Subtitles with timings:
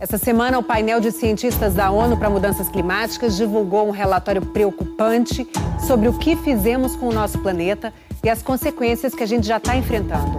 [0.00, 5.46] Essa semana, o painel de cientistas da ONU para Mudanças Climáticas divulgou um relatório preocupante
[5.86, 7.92] sobre o que fizemos com o nosso planeta
[8.24, 10.38] e as consequências que a gente já está enfrentando.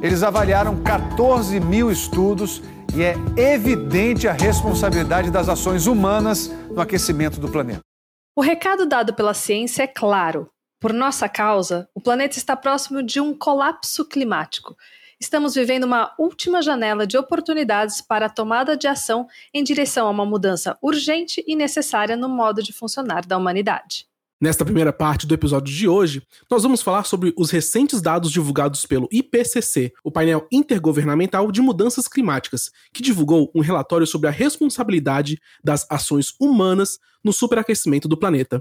[0.00, 2.62] Eles avaliaram 14 mil estudos
[2.94, 7.80] e é evidente a responsabilidade das ações humanas no aquecimento do planeta.
[8.36, 10.48] O recado dado pela ciência é claro.
[10.80, 14.76] Por nossa causa, o planeta está próximo de um colapso climático
[15.22, 20.10] estamos vivendo uma última janela de oportunidades para a tomada de ação em direção a
[20.10, 24.06] uma mudança urgente e necessária no modo de funcionar da humanidade.
[24.40, 28.84] Nesta primeira parte do episódio de hoje, nós vamos falar sobre os recentes dados divulgados
[28.84, 35.38] pelo IPCC, o painel intergovernamental de mudanças climáticas, que divulgou um relatório sobre a responsabilidade
[35.62, 38.60] das ações humanas no superaquecimento do planeta.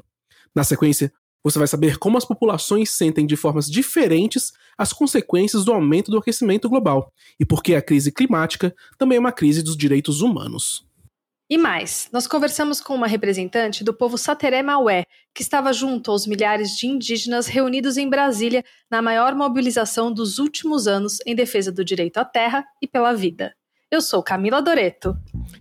[0.54, 1.12] Na sequência,
[1.44, 6.18] você vai saber como as populações sentem de formas diferentes as consequências do aumento do
[6.18, 10.86] aquecimento global e por que a crise climática também é uma crise dos direitos humanos.
[11.50, 15.04] E mais, nós conversamos com uma representante do povo Sateré Maué,
[15.36, 20.88] que estava junto aos milhares de indígenas reunidos em Brasília na maior mobilização dos últimos
[20.88, 23.54] anos em defesa do direito à terra e pela vida.
[23.92, 25.14] Eu sou Camila Doreto.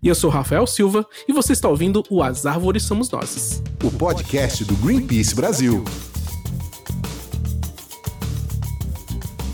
[0.03, 3.63] E eu sou Rafael Silva, e você está ouvindo o As Árvores Somos Nós.
[3.85, 5.85] O podcast do Greenpeace Brasil.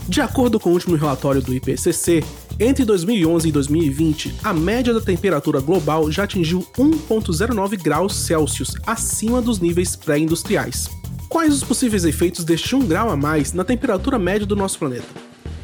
[0.07, 2.23] De acordo com o último relatório do IPCC,
[2.59, 9.41] entre 2011 e 2020, a média da temperatura global já atingiu 1,09 graus Celsius acima
[9.41, 10.89] dos níveis pré-industriais.
[11.29, 15.05] Quais os possíveis efeitos deste 1 grau a mais na temperatura média do nosso planeta?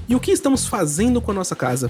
[0.07, 1.89] E o que estamos fazendo com a nossa casa?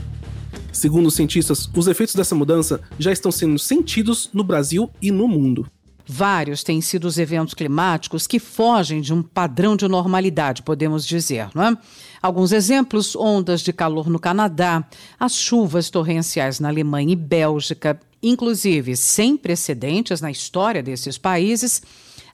[0.74, 5.28] Segundo os cientistas, os efeitos dessa mudança já estão sendo sentidos no Brasil e no
[5.28, 5.68] mundo.
[6.06, 11.48] Vários têm sido os eventos climáticos que fogem de um padrão de normalidade, podemos dizer,
[11.56, 11.78] não é?
[12.22, 14.84] Alguns exemplos: ondas de calor no Canadá,
[15.18, 21.82] as chuvas torrenciais na Alemanha e Bélgica, inclusive sem precedentes na história desses países,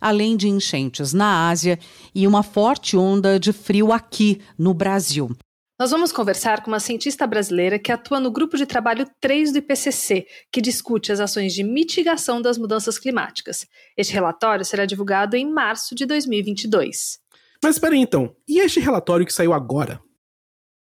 [0.01, 1.77] além de enchentes na Ásia
[2.15, 5.35] e uma forte onda de frio aqui no Brasil.
[5.79, 9.59] Nós vamos conversar com uma cientista brasileira que atua no grupo de trabalho 3 do
[9.59, 13.65] IPCC, que discute as ações de mitigação das mudanças climáticas.
[13.95, 17.19] Este relatório será divulgado em março de 2022.
[17.63, 20.01] Mas espera aí então, e este relatório que saiu agora?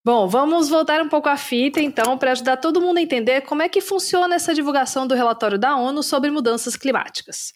[0.02, 3.60] Bom, vamos voltar um pouco à fita então para ajudar todo mundo a entender como
[3.60, 7.52] é que funciona essa divulgação do relatório da ONU sobre mudanças climáticas.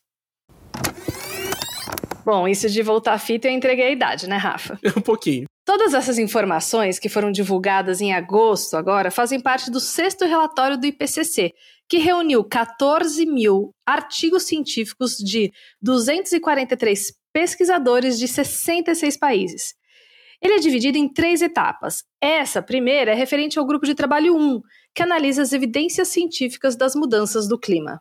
[2.30, 4.78] Bom, isso de voltar à fita eu entreguei a idade, né, Rafa?
[4.96, 5.46] Um pouquinho.
[5.64, 10.86] Todas essas informações que foram divulgadas em agosto agora fazem parte do sexto relatório do
[10.86, 11.52] IPCC,
[11.88, 15.50] que reuniu 14 mil artigos científicos de
[15.82, 19.74] 243 pesquisadores de 66 países.
[20.40, 22.04] Ele é dividido em três etapas.
[22.20, 24.60] Essa primeira é referente ao grupo de trabalho 1,
[24.94, 28.00] que analisa as evidências científicas das mudanças do clima.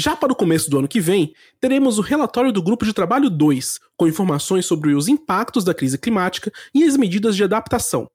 [0.00, 3.28] Já para o começo do ano que vem, teremos o relatório do Grupo de Trabalho
[3.28, 8.08] 2, com informações sobre os impactos da crise climática e as medidas de adaptação.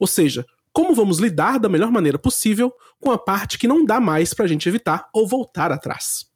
[0.00, 4.00] Ou seja, como vamos lidar da melhor maneira possível com a parte que não dá
[4.00, 6.26] mais para a gente evitar ou voltar atrás.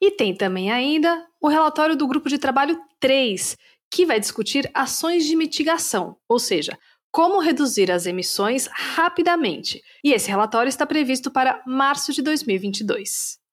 [0.00, 3.54] E tem também ainda o relatório do Grupo de Trabalho 3,
[3.90, 6.78] que vai discutir ações de mitigação, ou seja,
[7.12, 9.82] como reduzir as emissões rapidamente.
[10.02, 13.43] E esse relatório está previsto para março de 2022.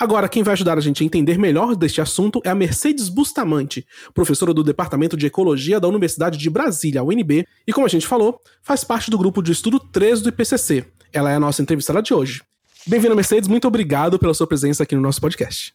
[0.00, 3.84] Agora, quem vai ajudar a gente a entender melhor deste assunto é a Mercedes Bustamante,
[4.14, 8.40] professora do Departamento de Ecologia da Universidade de Brasília, UNB, e como a gente falou,
[8.62, 10.86] faz parte do grupo de estudo 3 do IPCC.
[11.12, 12.44] Ela é a nossa entrevistada de hoje.
[12.86, 15.74] Bem-vinda, Mercedes, muito obrigado pela sua presença aqui no nosso podcast.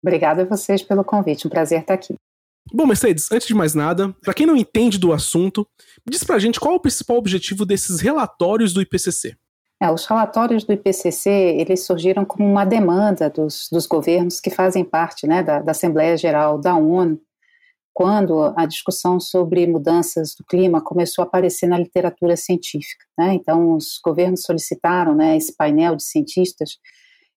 [0.00, 2.14] Obrigada a vocês pelo convite, um prazer estar aqui.
[2.72, 5.66] Bom, Mercedes, antes de mais nada, para quem não entende do assunto,
[6.08, 9.36] diz pra gente qual é o principal objetivo desses relatórios do IPCC.
[9.80, 14.82] É, os relatórios do IPCC eles surgiram como uma demanda dos, dos governos que fazem
[14.82, 17.20] parte né, da, da, Assembleia Geral da ONU,
[17.92, 23.04] quando a discussão sobre mudanças do clima começou a aparecer na literatura científica.
[23.18, 23.34] Né?
[23.34, 26.78] Então, os governos solicitaram né, esse painel de cientistas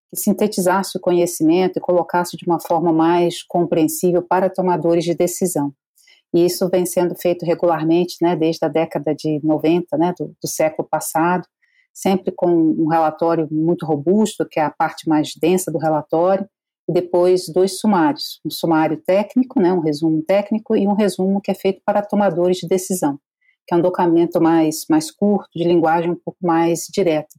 [0.09, 5.73] que sintetizasse o conhecimento e colocasse de uma forma mais compreensível para tomadores de decisão.
[6.33, 10.47] E isso vem sendo feito regularmente né, desde a década de 90 né, do, do
[10.47, 11.45] século passado
[11.99, 16.47] sempre com um relatório muito robusto, que é a parte mais densa do relatório,
[16.87, 21.51] e depois dois sumários, um sumário técnico, né, um resumo técnico, e um resumo que
[21.51, 23.19] é feito para tomadores de decisão,
[23.67, 27.35] que é um documento mais, mais curto, de linguagem um pouco mais direta.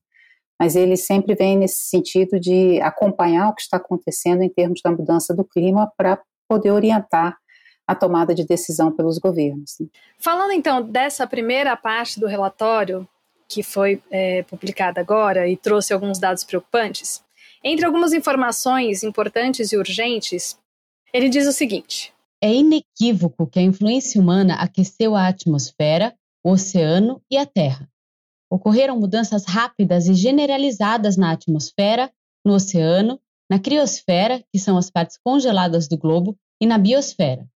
[0.60, 4.92] Mas ele sempre vem nesse sentido de acompanhar o que está acontecendo em termos da
[4.92, 7.38] mudança do clima para poder orientar
[7.86, 9.78] a tomada de decisão pelos governos.
[10.18, 13.08] Falando então dessa primeira parte do relatório,
[13.50, 17.20] que foi é, publicada agora e trouxe alguns dados preocupantes,
[17.64, 20.56] entre algumas informações importantes e urgentes,
[21.12, 26.14] ele diz o seguinte: É inequívoco que a influência humana aqueceu a atmosfera,
[26.44, 27.90] o oceano e a Terra.
[28.48, 32.10] Ocorreram mudanças rápidas e generalizadas na atmosfera,
[32.44, 33.20] no oceano,
[33.50, 37.48] na criosfera, que são as partes congeladas do globo, e na biosfera.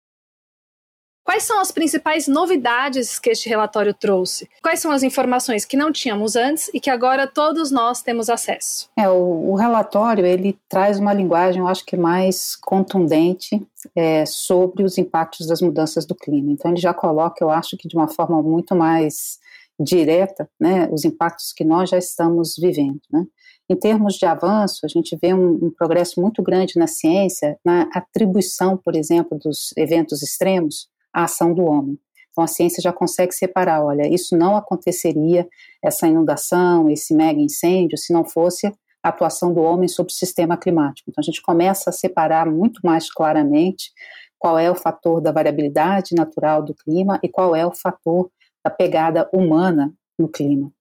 [1.25, 4.47] Quais são as principais novidades que este relatório trouxe?
[4.63, 8.91] Quais são as informações que não tínhamos antes e que agora todos nós temos acesso?
[8.95, 13.67] É, o, o relatório ele traz uma linguagem, eu acho que mais contundente
[13.97, 16.53] é, sobre os impactos das mudanças do clima.
[16.53, 19.39] Então ele já coloca, eu acho que de uma forma muito mais
[19.81, 23.01] direta, né, os impactos que nós já estamos vivendo.
[23.11, 23.25] Né?
[23.69, 27.89] Em termos de avanço, a gente vê um, um progresso muito grande na ciência, na
[27.95, 31.99] atribuição, por exemplo, dos eventos extremos a ação do homem.
[32.31, 35.49] Então a ciência já consegue separar, olha, isso não aconteceria,
[35.83, 38.67] essa inundação, esse mega incêndio, se não fosse
[39.01, 41.09] a atuação do homem sobre o sistema climático.
[41.09, 43.93] Então a gente começa a separar muito mais claramente
[44.37, 48.29] qual é o fator da variabilidade natural do clima e qual é o fator
[48.65, 50.73] da pegada humana no clima.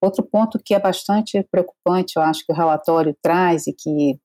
[0.00, 4.18] Outro ponto que é bastante preocupante, eu acho que o relatório traz e que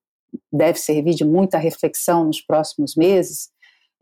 [0.51, 3.49] deve servir de muita reflexão nos próximos meses,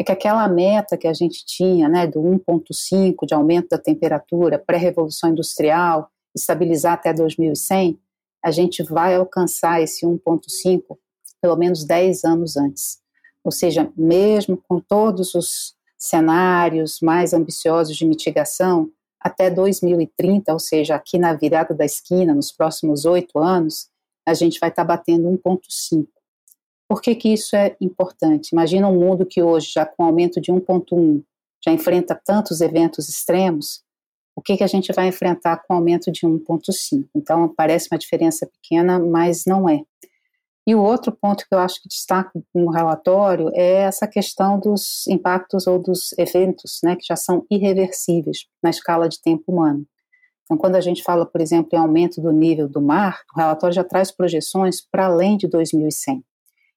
[0.01, 4.57] é que aquela meta que a gente tinha, né, do 1,5 de aumento da temperatura
[4.57, 7.99] pré-revolução industrial, estabilizar até 2100,
[8.43, 10.97] a gente vai alcançar esse 1,5
[11.41, 12.99] pelo menos 10 anos antes.
[13.43, 18.89] Ou seja, mesmo com todos os cenários mais ambiciosos de mitigação,
[19.19, 23.87] até 2030, ou seja, aqui na virada da esquina, nos próximos oito anos,
[24.27, 26.07] a gente vai estar batendo 1,5.
[26.91, 28.49] Por que, que isso é importante?
[28.49, 31.23] Imagina um mundo que hoje, já com aumento de 1,1,
[31.65, 33.81] já enfrenta tantos eventos extremos,
[34.35, 37.07] o que, que a gente vai enfrentar com aumento de 1,5?
[37.15, 39.79] Então, parece uma diferença pequena, mas não é.
[40.67, 45.07] E o outro ponto que eu acho que destaco no relatório é essa questão dos
[45.07, 49.85] impactos ou dos eventos né, que já são irreversíveis na escala de tempo humano.
[50.43, 53.73] Então, quando a gente fala, por exemplo, em aumento do nível do mar, o relatório
[53.73, 56.21] já traz projeções para além de 2100.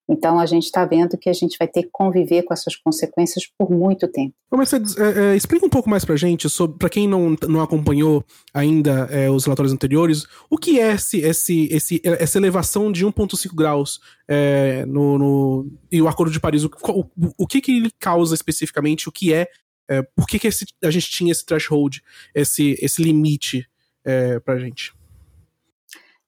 [0.09, 3.47] Então a gente está vendo que a gente vai ter que conviver com essas consequências
[3.59, 4.35] por muito tempo.
[4.53, 6.47] Mercedes, é, é, explica um pouco mais para gente,
[6.79, 11.69] para quem não, não acompanhou ainda é, os relatórios anteriores, o que é esse, esse,
[11.73, 13.99] esse, essa elevação de 1,5 graus
[14.29, 16.65] é, no, no, e o Acordo de Paris?
[16.65, 17.05] O, o,
[17.39, 19.09] o que, que ele causa especificamente?
[19.09, 19.49] O que é?
[19.89, 22.01] é por que, que esse, a gente tinha esse threshold,
[22.35, 23.67] esse, esse limite
[24.05, 24.93] é, para a gente?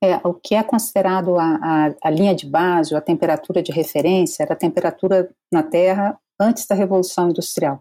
[0.03, 4.43] É, o que é considerado a, a, a, linha de base, a temperatura de referência,
[4.43, 7.81] era a temperatura na Terra antes da Revolução Industrial.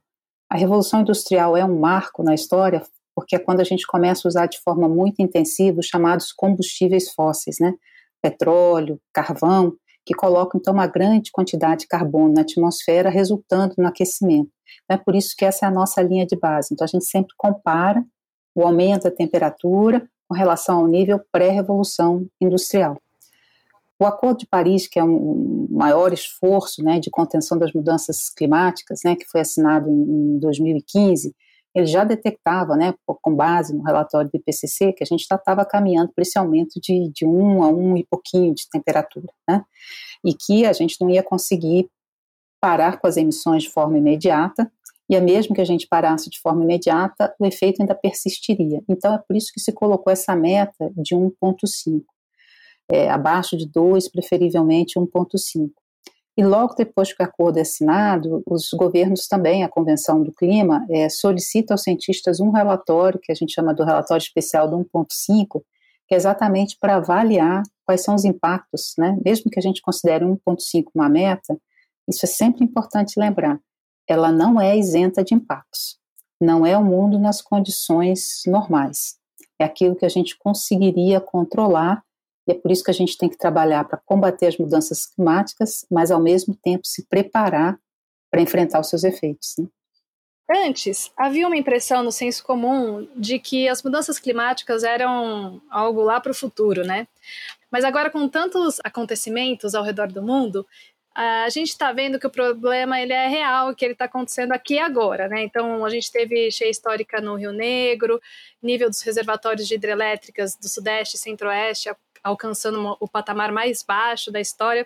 [0.50, 2.82] A Revolução Industrial é um marco na história,
[3.14, 7.12] porque é quando a gente começa a usar de forma muito intensiva os chamados combustíveis
[7.12, 7.74] fósseis, né?
[8.22, 9.74] Petróleo, carvão,
[10.06, 14.52] que colocam então uma grande quantidade de carbono na atmosfera, resultando no aquecimento.
[14.90, 16.70] É por isso que essa é a nossa linha de base.
[16.72, 18.04] Então a gente sempre compara
[18.56, 22.98] o aumento da temperatura com relação ao nível pré-revolução industrial.
[23.98, 29.02] O Acordo de Paris, que é um maior esforço né, de contenção das mudanças climáticas,
[29.06, 31.34] né, que foi assinado em, em 2015,
[31.74, 36.12] ele já detectava, né, com base no relatório do IPCC, que a gente estava caminhando
[36.14, 39.64] para esse aumento de, de um a um e pouquinho de temperatura, né,
[40.24, 41.90] e que a gente não ia conseguir
[42.60, 44.72] parar com as emissões de forma imediata,
[45.10, 48.82] e é mesmo que a gente parasse de forma imediata, o efeito ainda persistiria.
[48.90, 52.04] Então é por isso que se colocou essa meta de 1,5,
[52.92, 55.70] é, abaixo de 2, preferivelmente 1,5.
[56.38, 60.86] E logo depois que o acordo é assinado, os governos também, a Convenção do Clima,
[60.90, 65.62] é, solicita aos cientistas um relatório, que a gente chama do relatório especial do 1,5,
[66.08, 69.18] que é exatamente para avaliar quais são os impactos, né?
[69.24, 71.58] mesmo que a gente considere 1,5 uma meta,
[72.08, 73.60] isso é sempre importante lembrar
[74.08, 75.98] ela não é isenta de impactos.
[76.40, 79.18] Não é o mundo nas condições normais.
[79.60, 82.04] É aquilo que a gente conseguiria controlar
[82.48, 85.86] e é por isso que a gente tem que trabalhar para combater as mudanças climáticas,
[85.90, 87.80] mas ao mesmo tempo se preparar
[88.30, 89.56] para enfrentar os seus efeitos.
[89.58, 89.68] Né?
[90.48, 96.20] Antes, havia uma impressão no senso comum de que as mudanças climáticas eram algo lá
[96.20, 97.08] para o futuro, né?
[97.72, 100.66] Mas agora, com tantos acontecimentos ao redor do mundo,
[101.16, 104.74] a gente está vendo que o problema ele é real, que ele está acontecendo aqui
[104.74, 105.44] e agora, né?
[105.44, 108.22] Então a gente teve cheia histórica no Rio Negro,
[108.62, 111.90] nível dos reservatórios de hidrelétricas do Sudeste e Centro-Oeste
[112.22, 114.86] alcançando o patamar mais baixo da história.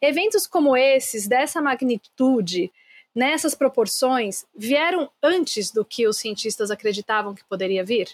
[0.00, 2.72] Eventos como esses, dessa magnitude,
[3.14, 8.08] nessas proporções, vieram antes do que os cientistas acreditavam que poderia vir?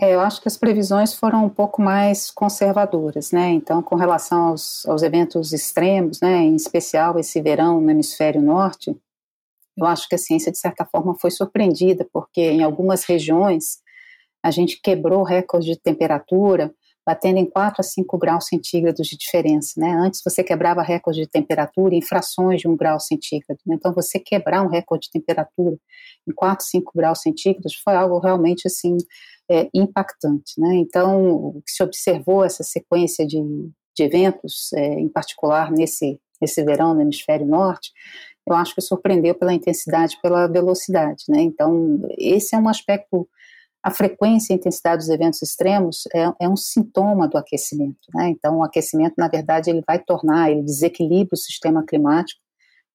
[0.00, 3.50] É, eu acho que as previsões foram um pouco mais conservadoras, né?
[3.50, 8.96] Então, com relação aos, aos eventos extremos, né, em especial esse verão no hemisfério norte,
[9.76, 13.78] eu acho que a ciência, de certa forma, foi surpreendida, porque em algumas regiões
[14.42, 16.74] a gente quebrou recorde de temperatura,
[17.06, 19.78] batendo em 4 a 5 graus centígrados de diferença.
[19.78, 19.92] Né?
[19.92, 23.60] Antes você quebrava recorde de temperatura em frações de 1 grau centígrado.
[23.68, 25.76] Então, você quebrar um recorde de temperatura
[26.26, 28.96] em 4, 5 graus centígrados foi algo realmente assim
[29.50, 30.58] é, impactante.
[30.58, 30.76] Né?
[30.76, 33.38] Então, o que se observou essa sequência de,
[33.94, 37.92] de eventos, é, em particular nesse, nesse verão no hemisfério norte,
[38.46, 41.24] eu acho que surpreendeu pela intensidade, pela velocidade.
[41.28, 41.42] Né?
[41.42, 43.28] Então, esse é um aspecto
[43.84, 48.08] a frequência e intensidade dos eventos extremos é, é um sintoma do aquecimento.
[48.14, 48.30] Né?
[48.30, 52.40] Então, o aquecimento, na verdade, ele vai tornar, ele desequilibra o sistema climático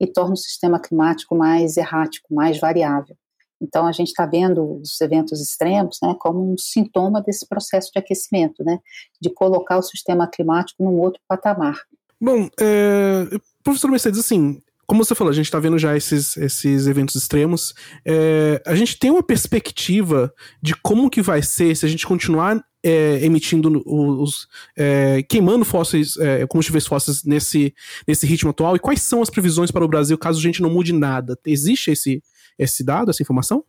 [0.01, 3.15] e torna o sistema climático mais errático, mais variável.
[3.62, 8.00] Então, a gente está vendo os eventos extremos né, como um sintoma desse processo de
[8.00, 8.79] aquecimento, né,
[9.22, 11.77] de colocar o sistema climático num outro patamar.
[12.19, 13.27] Bom, é,
[13.63, 17.75] professor Mercedes, assim, como você falou, a gente está vendo já esses, esses eventos extremos.
[18.03, 22.60] É, a gente tem uma perspectiva de como que vai ser se a gente continuar
[22.84, 24.48] é, emitindo os.
[24.75, 27.72] É, queimando fósseis, é, combustíveis fósseis nesse,
[28.08, 28.75] nesse ritmo atual?
[28.75, 31.38] E quais são as previsões para o Brasil caso a gente não mude nada?
[31.46, 32.24] Existe esse,
[32.58, 33.63] esse dado, essa informação?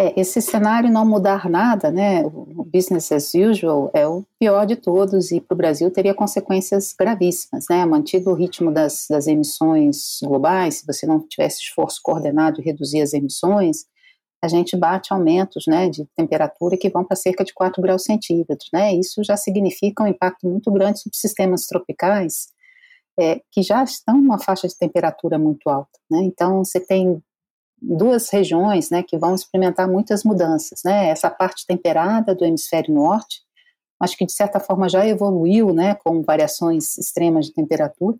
[0.00, 4.76] É, esse cenário não mudar nada, né, o business as usual, é o pior de
[4.76, 10.20] todos e para o Brasil teria consequências gravíssimas, né, mantido o ritmo das, das emissões
[10.22, 13.86] globais, se você não tivesse esforço coordenado de reduzir as emissões,
[14.40, 18.68] a gente bate aumentos, né, de temperatura que vão para cerca de 4 graus centígrados,
[18.72, 22.46] né, isso já significa um impacto muito grande sobre sistemas tropicais,
[23.18, 27.20] é, que já estão numa faixa de temperatura muito alta, né, então você tem
[27.80, 33.40] duas regiões, né, que vão experimentar muitas mudanças, né, essa parte temperada do hemisfério norte,
[34.00, 38.16] acho que de certa forma já evoluiu, né, com variações extremas de temperatura,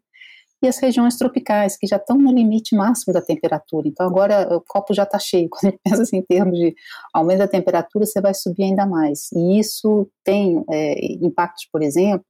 [0.60, 3.86] e as regiões tropicais, que já estão no limite máximo da temperatura.
[3.86, 5.48] Então, agora o copo já está cheio.
[5.50, 6.74] Quando a gente pensa assim, em termos de
[7.14, 9.30] aumento da temperatura, você vai subir ainda mais.
[9.32, 12.26] E isso tem é, impactos, por exemplo,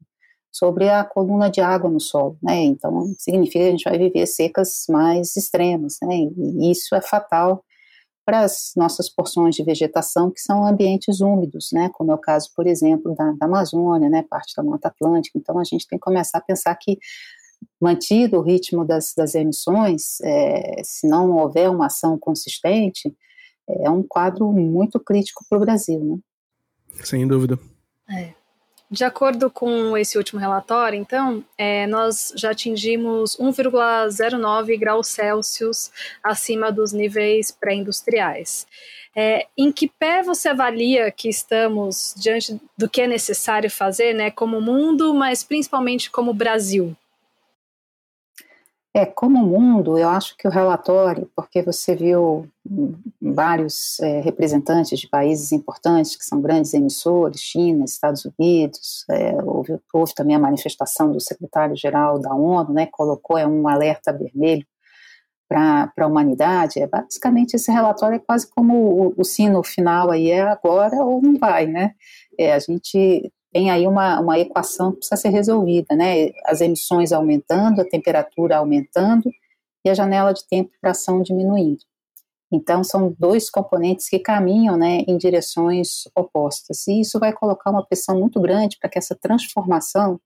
[0.50, 2.62] sobre a coluna de água no solo, né?
[2.62, 6.16] Então significa que a gente vai viver secas mais extremas, né?
[6.36, 7.64] E isso é fatal
[8.24, 11.90] para as nossas porções de vegetação que são ambientes úmidos, né?
[11.94, 14.24] Como é o caso, por exemplo, da, da Amazônia, né?
[14.28, 15.38] Parte da Mata Atlântica.
[15.38, 16.98] Então a gente tem que começar a pensar que
[17.80, 23.14] mantido o ritmo das, das emissões, é, se não houver uma ação consistente,
[23.68, 26.18] é um quadro muito crítico para o Brasil, né?
[27.04, 27.58] Sem dúvida.
[28.10, 28.37] É.
[28.90, 35.90] De acordo com esse último relatório, então, é, nós já atingimos 1,09 graus Celsius
[36.24, 38.66] acima dos níveis pré-industriais.
[39.14, 44.30] É, em que pé você avalia que estamos diante do que é necessário fazer, né,
[44.30, 46.96] como mundo, mas principalmente como Brasil?
[48.94, 52.48] É, como mundo, eu acho que o relatório, porque você viu
[53.20, 59.78] vários é, representantes de países importantes que são grandes emissores, China, Estados Unidos, é, houve,
[59.92, 64.66] houve, também a manifestação do secretário-geral da ONU, né, colocou é, um alerta vermelho
[65.48, 70.30] para a humanidade, é basicamente esse relatório é quase como o, o, sino final aí
[70.30, 71.94] é agora ou não vai, né?
[72.38, 76.30] É, a gente tem aí uma, uma equação que precisa ser resolvida, né?
[76.44, 79.30] As emissões aumentando, a temperatura aumentando
[79.84, 81.80] e a janela de tempo para ação diminuindo.
[82.50, 86.86] Então, são dois componentes que caminham né, em direções opostas.
[86.86, 90.18] E isso vai colocar uma pressão muito grande para que essa transformação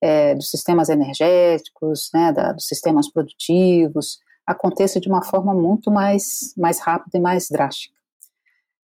[0.00, 6.52] é, dos sistemas energéticos, né, da, dos sistemas produtivos, aconteça de uma forma muito mais,
[6.56, 7.94] mais rápida e mais drástica.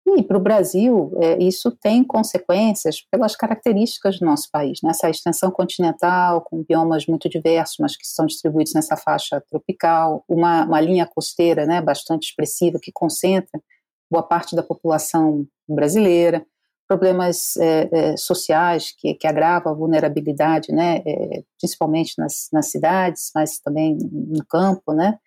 [0.08, 4.92] E para o Brasil, é, isso tem consequências pelas características do nosso país, né?
[4.92, 10.64] essa extensão continental, com biomas muito diversos, mas que estão distribuídos nessa faixa tropical, uma,
[10.66, 13.60] uma linha costeira né, bastante expressiva que concentra
[14.10, 16.46] boa parte da população brasileira,
[16.88, 23.32] problemas é, é, sociais que, que agravam a vulnerabilidade, né, é, principalmente nas, nas cidades,
[23.34, 25.18] mas também no campo, né,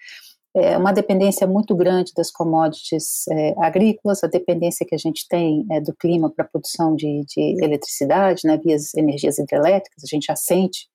[0.61, 5.67] é uma dependência muito grande das commodities é, agrícolas, a dependência que a gente tem
[5.71, 10.27] é, do clima para a produção de, de eletricidade, né, via energias hidrelétricas, a gente
[10.27, 10.89] já sente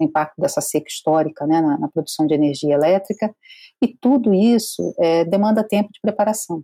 [0.00, 3.34] o impacto dessa seca histórica né, na, na produção de energia elétrica,
[3.82, 6.62] e tudo isso é, demanda tempo de preparação.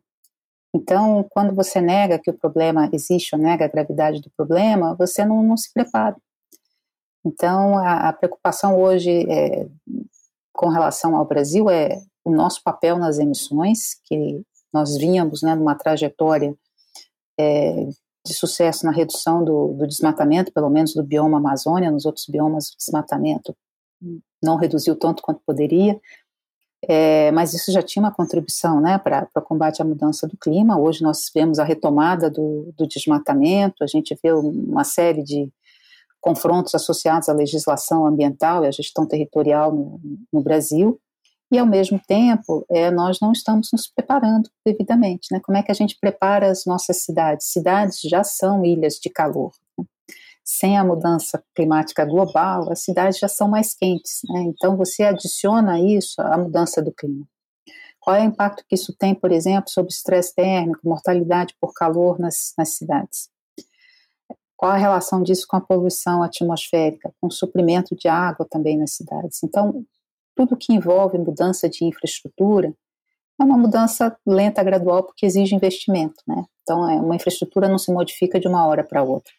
[0.74, 5.24] Então, quando você nega que o problema existe ou nega a gravidade do problema, você
[5.24, 6.16] não, não se prepara.
[7.24, 9.66] Então, a, a preocupação hoje é,
[10.52, 15.74] com relação ao Brasil é o nosso papel nas emissões, que nós vínhamos né, numa
[15.74, 16.54] trajetória
[17.38, 17.88] é,
[18.24, 22.68] de sucesso na redução do, do, desmatamento, pelo menos do bioma Amazônia, nos outros biomas
[22.68, 23.56] o desmatamento
[24.42, 26.00] não reduziu tanto quanto poderia,
[26.88, 30.78] é, mas isso já tinha uma contribuição né, para o combate à mudança do clima.
[30.78, 35.48] Hoje nós vemos a retomada do, do desmatamento, a gente vê uma série de
[36.20, 40.00] confrontos associados à legislação ambiental e à gestão territorial no,
[40.32, 41.00] no Brasil,
[41.52, 45.28] e ao mesmo tempo é, nós não estamos nos preparando devidamente.
[45.30, 45.38] Né?
[45.38, 47.52] Como é que a gente prepara as nossas cidades?
[47.52, 49.52] Cidades já são ilhas de calor.
[49.78, 49.84] Né?
[50.42, 54.20] Sem a mudança climática global, as cidades já são mais quentes.
[54.30, 54.44] Né?
[54.44, 57.28] Então você adiciona isso à mudança do clima.
[58.00, 62.18] Qual é o impacto que isso tem, por exemplo, sobre estresse térmico, mortalidade por calor
[62.18, 63.28] nas, nas cidades?
[64.56, 68.92] Qual a relação disso com a poluição atmosférica, com o suprimento de água também nas
[68.92, 69.42] cidades?
[69.42, 69.84] Então,
[70.46, 72.74] tudo que envolve mudança de infraestrutura
[73.40, 76.44] é uma mudança lenta, gradual, porque exige investimento, né?
[76.62, 79.32] Então, é, uma infraestrutura não se modifica de uma hora para outra.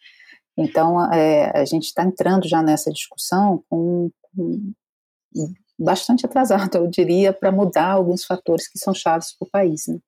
[0.56, 4.72] Então, é, a gente está entrando já nessa discussão com, com
[5.78, 9.86] bastante atrasado, eu diria, para mudar alguns fatores que são chaves para o país.
[9.86, 9.98] Né?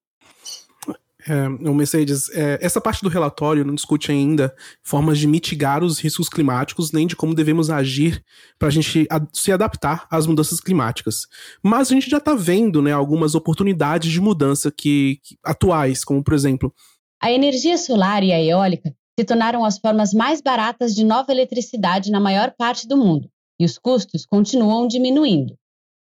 [1.28, 5.98] É, o Mercedes, é, essa parte do relatório não discute ainda formas de mitigar os
[5.98, 8.22] riscos climáticos, nem de como devemos agir
[8.58, 11.26] para a gente se adaptar às mudanças climáticas.
[11.62, 16.22] Mas a gente já está vendo né, algumas oportunidades de mudança que, que, atuais, como
[16.22, 16.72] por exemplo.
[17.20, 22.10] A energia solar e a eólica se tornaram as formas mais baratas de nova eletricidade
[22.10, 23.28] na maior parte do mundo,
[23.58, 25.56] e os custos continuam diminuindo.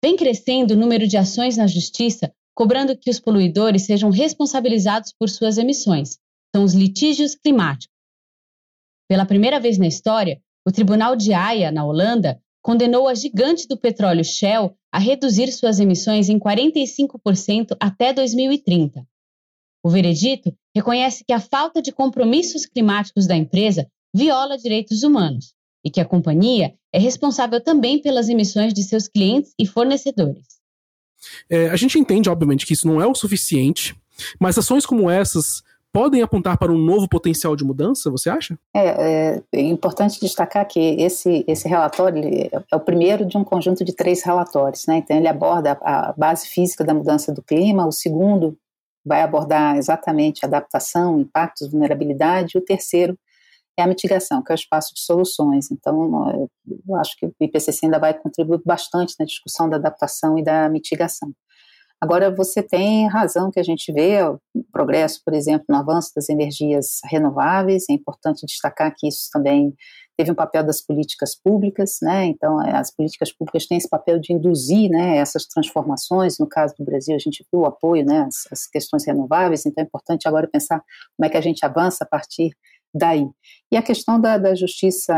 [0.02, 5.30] Vem crescendo o número de ações na justiça cobrando que os poluidores sejam responsabilizados por
[5.30, 6.18] suas emissões.
[6.54, 7.96] São os litígios climáticos.
[9.08, 10.38] Pela primeira vez na história,
[10.68, 15.80] o Tribunal de Haia, na Holanda, condenou a gigante do petróleo Shell a reduzir suas
[15.80, 19.08] emissões em 45% até 2030.
[19.82, 25.90] O veredito reconhece que a falta de compromissos climáticos da empresa viola direitos humanos e
[25.90, 30.59] que a companhia é responsável também pelas emissões de seus clientes e fornecedores.
[31.48, 33.96] É, a gente entende, obviamente, que isso não é o suficiente,
[34.38, 38.58] mas ações como essas podem apontar para um novo potencial de mudança, você acha?
[38.74, 42.22] É, é, é importante destacar que esse, esse relatório
[42.70, 44.86] é o primeiro de um conjunto de três relatórios.
[44.86, 44.98] Né?
[44.98, 48.56] Então, ele aborda a base física da mudança do clima, o segundo
[49.04, 53.18] vai abordar exatamente adaptação, impactos, vulnerabilidade, e o terceiro
[53.80, 55.70] é a mitigação, que é o espaço de soluções.
[55.70, 56.48] Então,
[56.88, 60.68] eu acho que o IPCC ainda vai contribuir bastante na discussão da adaptação e da
[60.68, 61.32] mitigação.
[62.00, 64.40] Agora, você tem razão que a gente vê o
[64.72, 69.74] progresso, por exemplo, no avanço das energias renováveis, é importante destacar que isso também
[70.16, 72.26] teve um papel das políticas públicas, né?
[72.26, 76.38] Então, as políticas públicas têm esse papel de induzir, né, essas transformações.
[76.38, 79.64] No caso do Brasil, a gente viu o apoio, né, às, às questões renováveis.
[79.66, 80.82] Então, é importante agora pensar
[81.16, 82.50] como é que a gente avança a partir
[82.94, 83.28] daí.
[83.70, 85.14] E a questão da, da justiça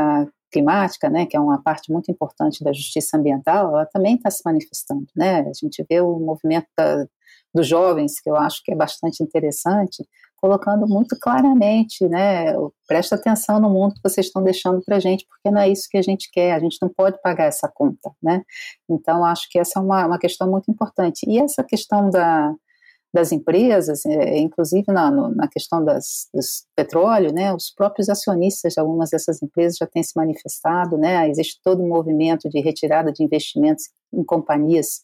[0.53, 4.43] climática, né, que é uma parte muito importante da justiça ambiental, ela também está se
[4.45, 5.41] manifestando, né?
[5.41, 7.07] A gente vê o movimento da,
[7.55, 10.07] dos jovens, que eu acho que é bastante interessante,
[10.37, 12.53] colocando muito claramente, né,
[12.87, 15.97] presta atenção no mundo que vocês estão deixando para gente, porque não é isso que
[15.97, 18.43] a gente quer, a gente não pode pagar essa conta, né?
[18.91, 21.25] Então, acho que essa é uma, uma questão muito importante.
[21.29, 22.53] E essa questão da,
[23.13, 28.73] das empresas, é, inclusive na, no, na questão das, dos petróleo, né, os próprios acionistas
[28.73, 33.13] de algumas dessas empresas já têm se manifestado, né, existe todo um movimento de retirada
[33.13, 35.03] de investimentos em companhias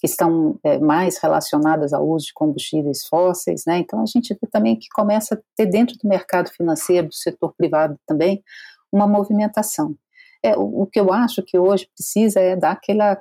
[0.00, 4.48] que estão é, mais relacionadas ao uso de combustíveis fósseis, né, então a gente vê
[4.50, 8.42] também que começa a ter dentro do mercado financeiro, do setor privado também,
[8.92, 9.94] uma movimentação.
[10.42, 13.20] É, o, o que eu acho que hoje precisa é dar aquela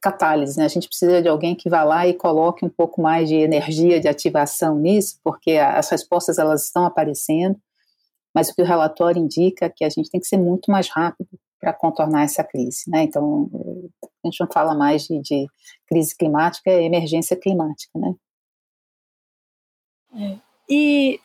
[0.00, 0.64] catálise, né?
[0.64, 4.00] A gente precisa de alguém que vá lá e coloque um pouco mais de energia
[4.00, 7.56] de ativação nisso, porque as respostas elas estão aparecendo,
[8.34, 10.88] mas o que o relatório indica é que a gente tem que ser muito mais
[10.88, 11.28] rápido
[11.60, 13.02] para contornar essa crise, né?
[13.02, 13.50] Então,
[14.24, 15.46] a gente não fala mais de, de
[15.86, 18.14] crise climática, é emergência climática, né?
[20.14, 20.38] É.
[20.68, 21.20] E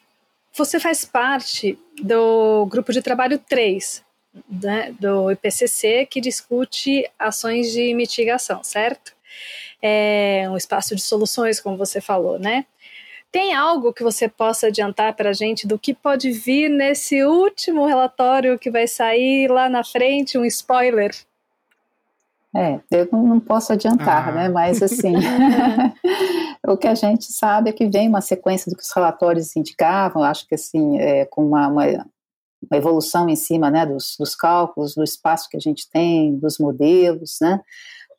[0.56, 4.04] você faz parte do grupo de trabalho 3,
[4.50, 9.14] né, do IPCC que discute ações de mitigação, certo?
[9.82, 12.66] É um espaço de soluções, como você falou, né?
[13.32, 17.86] Tem algo que você possa adiantar para a gente do que pode vir nesse último
[17.86, 21.12] relatório que vai sair lá na frente, um spoiler?
[22.56, 24.32] É, eu não posso adiantar, ah.
[24.32, 24.50] né?
[24.50, 25.16] Mas assim,
[26.68, 30.24] o que a gente sabe é que vem uma sequência do que os relatórios indicavam.
[30.24, 32.06] Acho que assim, é, com uma, uma,
[32.70, 36.58] uma evolução em cima né, dos, dos cálculos, do espaço que a gente tem, dos
[36.58, 37.60] modelos, né?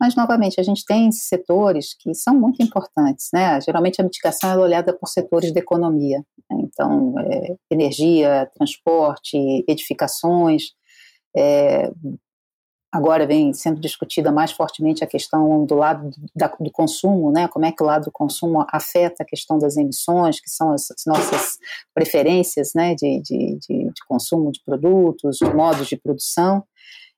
[0.01, 3.61] Mas, novamente, a gente tem setores que são muito importantes, né?
[3.61, 6.19] Geralmente a mitigação é olhada por setores da economia.
[6.51, 6.59] Né?
[6.63, 9.37] Então, é, energia, transporte,
[9.69, 10.73] edificações,
[11.37, 11.91] é,
[12.95, 17.49] agora vem sendo discutida mais fortemente a questão do lado da, do consumo, né?
[17.49, 20.89] Como é que o lado do consumo afeta a questão das emissões, que são as,
[20.93, 21.59] as nossas
[21.93, 22.95] preferências, né?
[22.95, 26.63] De, de, de, de, consumo de produtos, modos de produção.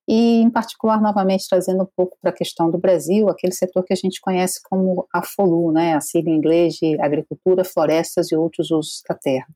[0.09, 3.93] E, em particular, novamente trazendo um pouco para a questão do Brasil, aquele setor que
[3.93, 5.95] a gente conhece como a FOLU, né?
[5.95, 9.47] A sigla em inglês de Agricultura, Florestas e Outros Usos da Terra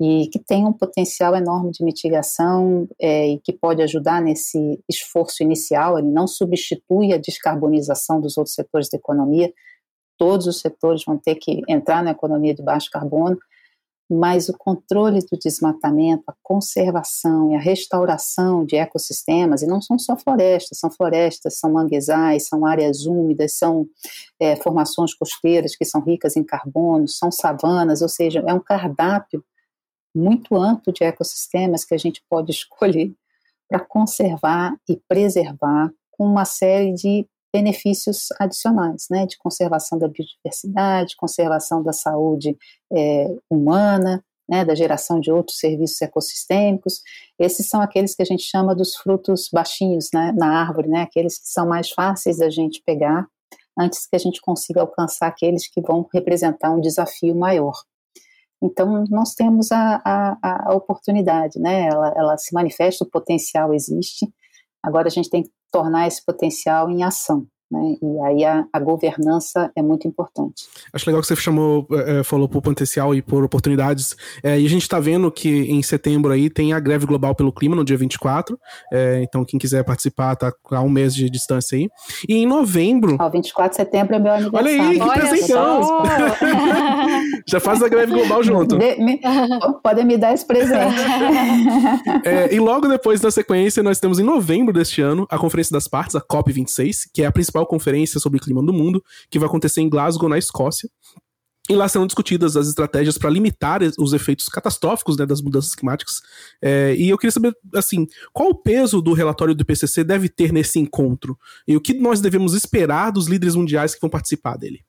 [0.00, 5.42] e que tem um potencial enorme de mitigação é, e que pode ajudar nesse esforço
[5.42, 5.98] inicial.
[5.98, 9.52] Ele não substitui a descarbonização dos outros setores da economia.
[10.16, 13.38] Todos os setores vão ter que entrar na economia de baixo carbono,
[14.10, 19.98] mas o controle do desmatamento, a conservação e a restauração de ecossistemas, e não são
[19.98, 23.86] só florestas, são florestas, são manguezais, são áreas úmidas, são
[24.40, 29.44] é, formações costeiras que são ricas em carbono, são savanas, ou seja, é um cardápio
[30.14, 33.12] muito amplo de ecossistemas que a gente pode escolher
[33.68, 41.16] para conservar e preservar com uma série de benefícios adicionais, né, de conservação da biodiversidade,
[41.16, 42.56] conservação da saúde
[42.92, 47.02] é, humana, né, da geração de outros serviços ecossistêmicos.
[47.38, 51.38] Esses são aqueles que a gente chama dos frutos baixinhos né, na árvore, né, aqueles
[51.38, 53.26] que são mais fáceis da gente pegar
[53.78, 57.74] antes que a gente consiga alcançar aqueles que vão representar um desafio maior.
[58.62, 61.86] Então, nós temos a, a, a oportunidade, né?
[61.86, 64.26] Ela, ela se manifesta, o potencial existe,
[64.82, 67.46] agora a gente tem que tornar esse potencial em ação.
[67.70, 67.96] Né?
[68.02, 70.66] E aí a, a, governança é muito importante.
[70.92, 74.16] Acho legal que você chamou, é, falou por potencial e por oportunidades.
[74.42, 77.52] É, e a gente está vendo que em setembro aí tem a greve global pelo
[77.52, 78.58] clima no dia 24.
[78.92, 81.88] É, então, quem quiser participar, tá a um mês de distância aí.
[82.28, 83.16] E em novembro.
[83.20, 84.68] Ó, 24 de setembro é meu aniversário.
[84.68, 86.02] Olha aí, que Olha presentão!
[87.46, 88.76] Já faz a greve global junto.
[88.76, 89.20] De, me,
[89.80, 90.70] podem me dar esse presente.
[92.24, 95.86] É, e logo depois, na sequência, nós temos em novembro deste ano a Conferência das
[95.88, 99.48] Partes, a COP26, que é a principal principal conferência sobre clima do mundo, que vai
[99.48, 100.88] acontecer em Glasgow, na Escócia.
[101.68, 106.20] E lá serão discutidas as estratégias para limitar os efeitos catastróficos né, das mudanças climáticas.
[106.60, 110.52] É, e eu queria saber, assim, qual o peso do relatório do IPCC deve ter
[110.52, 111.38] nesse encontro?
[111.68, 114.80] E o que nós devemos esperar dos líderes mundiais que vão participar dele?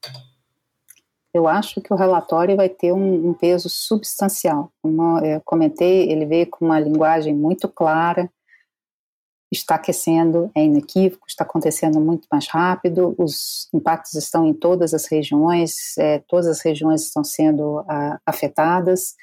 [1.32, 4.72] Eu acho que o relatório vai ter um, um peso substancial.
[4.82, 8.28] Como eu comentei, ele veio com uma linguagem muito clara,
[9.52, 15.06] está aquecendo, é inequívoco, está acontecendo muito mais rápido, os impactos estão em todas as
[15.06, 19.14] regiões, é, todas as regiões estão sendo a, afetadas.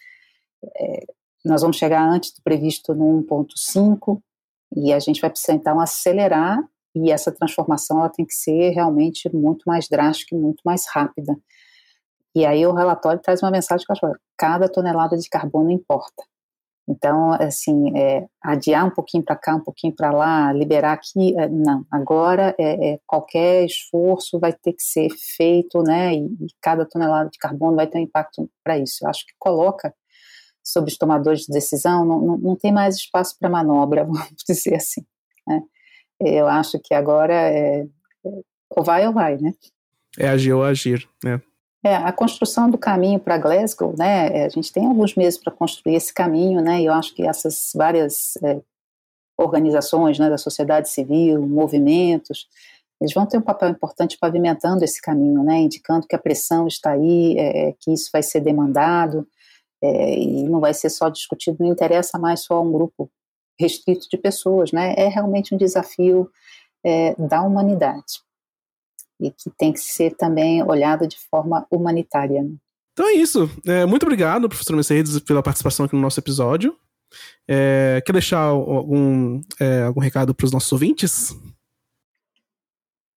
[0.78, 1.06] É,
[1.44, 4.22] nós vamos chegar antes do previsto no 1.5
[4.76, 6.60] e a gente vai precisar então acelerar
[6.96, 11.36] e essa transformação ela tem que ser realmente muito mais drástica e muito mais rápida.
[12.36, 13.94] E aí o relatório traz uma mensagem que
[14.38, 16.24] cada tonelada de carbono importa.
[16.90, 21.48] Então, assim, é, adiar um pouquinho para cá, um pouquinho para lá, liberar aqui, é,
[21.48, 21.86] não.
[21.92, 26.16] Agora, é, é, qualquer esforço vai ter que ser feito, né?
[26.16, 29.06] E, e cada tonelada de carbono vai ter um impacto para isso.
[29.06, 29.94] Eu acho que coloca
[30.64, 34.76] sobre os tomadores de decisão, não, não, não tem mais espaço para manobra, vamos dizer
[34.76, 35.06] assim.
[35.48, 35.62] Né?
[36.20, 37.86] Eu acho que agora é, é
[38.76, 39.54] ou vai ou vai, né?
[40.18, 41.40] É agir ou agir, né?
[41.84, 45.54] É, a construção do caminho para Glasgow, né, é, a gente tem alguns meses para
[45.54, 48.60] construir esse caminho, né, e eu acho que essas várias é,
[49.38, 52.50] organizações né, da sociedade civil, movimentos,
[53.00, 56.92] eles vão ter um papel importante pavimentando esse caminho, né, indicando que a pressão está
[56.92, 59.26] aí, é, é que isso vai ser demandado,
[59.82, 63.10] é, e não vai ser só discutido, não interessa mais só a um grupo
[63.58, 66.30] restrito de pessoas, né, é realmente um desafio
[67.18, 68.22] da humanidade
[69.20, 72.46] e que tem que ser também olhada de forma humanitária.
[72.94, 73.50] Então é isso.
[73.66, 76.76] É, muito obrigado, professor Mercedes, pela participação aqui no nosso episódio.
[77.48, 81.36] É, quer deixar algum, é, algum recado para os nossos ouvintes?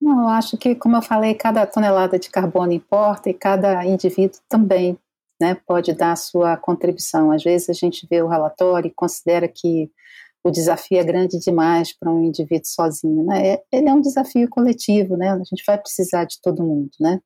[0.00, 4.40] Não, eu acho que, como eu falei, cada tonelada de carbono importa e cada indivíduo
[4.48, 4.98] também
[5.40, 7.30] né, pode dar a sua contribuição.
[7.30, 9.90] Às vezes a gente vê o relatório e considera que
[10.44, 13.48] o desafio é grande demais para um indivíduo sozinho, né?
[13.55, 15.31] É, ele é um desafio coletivo, né?
[15.31, 17.20] A gente vai precisar de todo mundo, né?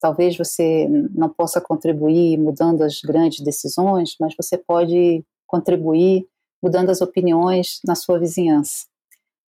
[0.00, 6.26] Talvez você não possa contribuir mudando as grandes decisões, mas você pode contribuir
[6.62, 8.86] mudando as opiniões na sua vizinhança.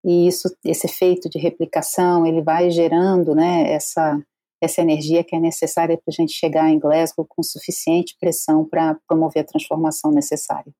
[0.04, 3.72] E isso, esse efeito de replicação, ele vai gerando, né?
[3.72, 4.20] Essa
[4.60, 8.96] essa energia que é necessária para a gente chegar em Glasgow com suficiente pressão para
[9.06, 10.72] promover a transformação necessária.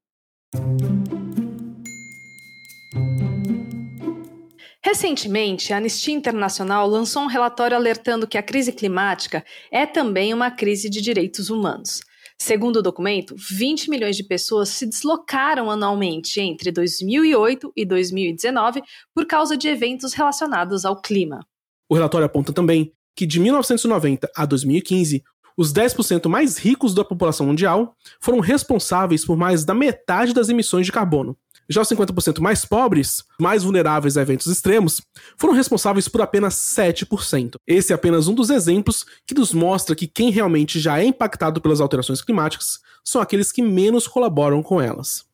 [4.85, 9.43] Recentemente, a Anistia Internacional lançou um relatório alertando que a crise climática
[9.73, 12.03] é também uma crise de direitos humanos.
[12.39, 18.83] Segundo o documento, 20 milhões de pessoas se deslocaram anualmente entre 2008 e 2019
[19.15, 21.41] por causa de eventos relacionados ao clima.
[21.89, 25.25] O relatório aponta também que de 1990 a 2015,
[25.57, 30.85] os 10% mais ricos da população mundial foram responsáveis por mais da metade das emissões
[30.85, 31.39] de carbono.
[31.69, 35.01] Já os 50% mais pobres, mais vulneráveis a eventos extremos,
[35.37, 37.57] foram responsáveis por apenas 7%.
[37.67, 41.61] Esse é apenas um dos exemplos que nos mostra que quem realmente já é impactado
[41.61, 45.25] pelas alterações climáticas são aqueles que menos colaboram com elas.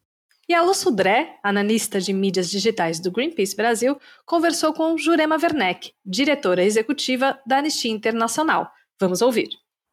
[0.49, 5.93] E a Lu Sudré, analista de mídias digitais do Greenpeace Brasil, conversou com Jurema Werneck,
[6.05, 8.69] diretora executiva da Anistia Internacional.
[9.01, 9.49] Vamos ouvir.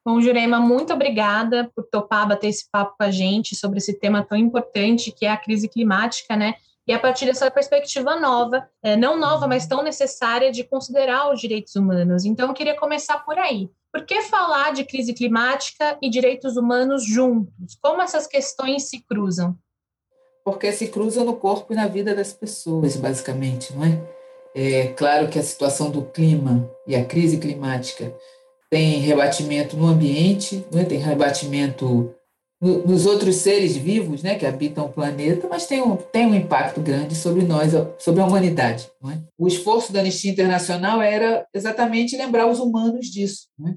[0.08, 4.24] Bom, Jurema, muito obrigada por topar bater esse papo com a gente sobre esse tema
[4.24, 6.54] tão importante que é a crise climática, né?
[6.88, 11.42] E a partir dessa perspectiva nova, é, não nova, mas tão necessária de considerar os
[11.42, 12.24] direitos humanos.
[12.24, 13.70] Então, eu queria começar por aí.
[13.92, 17.78] Por que falar de crise climática e direitos humanos juntos?
[17.82, 19.58] Como essas questões se cruzam?
[20.46, 24.02] Porque se cruzam no corpo e na vida das pessoas, basicamente, não é?
[24.56, 28.16] É claro que a situação do clima e a crise climática
[28.70, 30.84] tem rebatimento no ambiente, né?
[30.84, 32.14] tem rebatimento
[32.62, 36.36] no, nos outros seres vivos né, que habitam o planeta, mas tem um, tem um
[36.36, 38.90] impacto grande sobre nós, sobre a humanidade.
[39.06, 39.20] É?
[39.38, 43.48] O esforço da Anistia Internacional era exatamente lembrar os humanos disso.
[43.66, 43.76] É?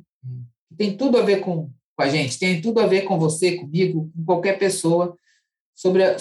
[0.76, 4.11] Tem tudo a ver com, com a gente, tem tudo a ver com você, comigo,
[4.16, 5.16] com qualquer pessoa
[5.74, 6.16] sobre a,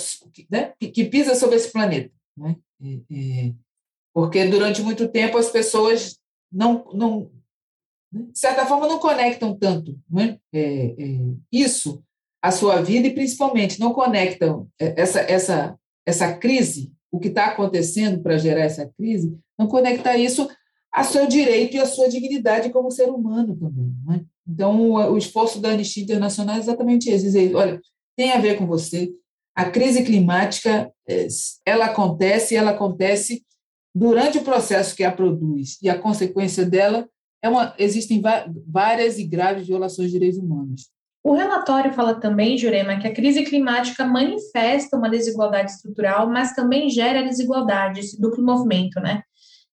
[0.49, 2.12] né, que pisa sobre esse planeta.
[2.45, 2.55] É?
[2.82, 3.53] É,
[4.13, 6.17] porque durante muito tempo as pessoas
[6.51, 7.32] não, não
[8.12, 10.38] de certa forma, não conectam tanto né?
[10.52, 11.19] é, é,
[11.52, 12.04] isso
[12.41, 18.22] à sua vida e, principalmente, não conectam essa, essa, essa crise, o que está acontecendo
[18.22, 20.50] para gerar essa crise, não conecta isso
[20.91, 23.93] a seu direito e a sua dignidade como ser humano também.
[24.06, 24.26] Né?
[24.48, 27.80] Então, o, o, esforço da Anistia Internacional é exatamente esse, dizer, olha,
[28.17, 29.12] tem a ver com você,
[29.56, 31.28] a crise climática, é,
[31.65, 33.45] ela acontece e ela acontece
[33.93, 37.08] durante o processo que a produz e a consequência dela
[37.41, 38.21] é uma, existem
[38.67, 40.89] várias e graves violações de direitos humanos.
[41.23, 46.89] O relatório fala também, Jurema, que a crise climática manifesta uma desigualdade estrutural, mas também
[46.89, 49.21] gera desigualdade, esse duplo movimento, né?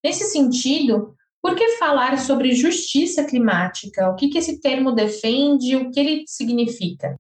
[0.05, 4.11] Nesse sentido, por que falar sobre justiça climática?
[4.11, 5.77] O que, que esse termo defende?
[5.77, 7.17] O que ele significa?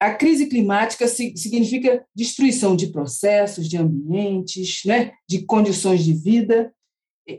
[0.00, 6.72] A crise climática significa destruição de processos, de ambientes, né, de condições de vida,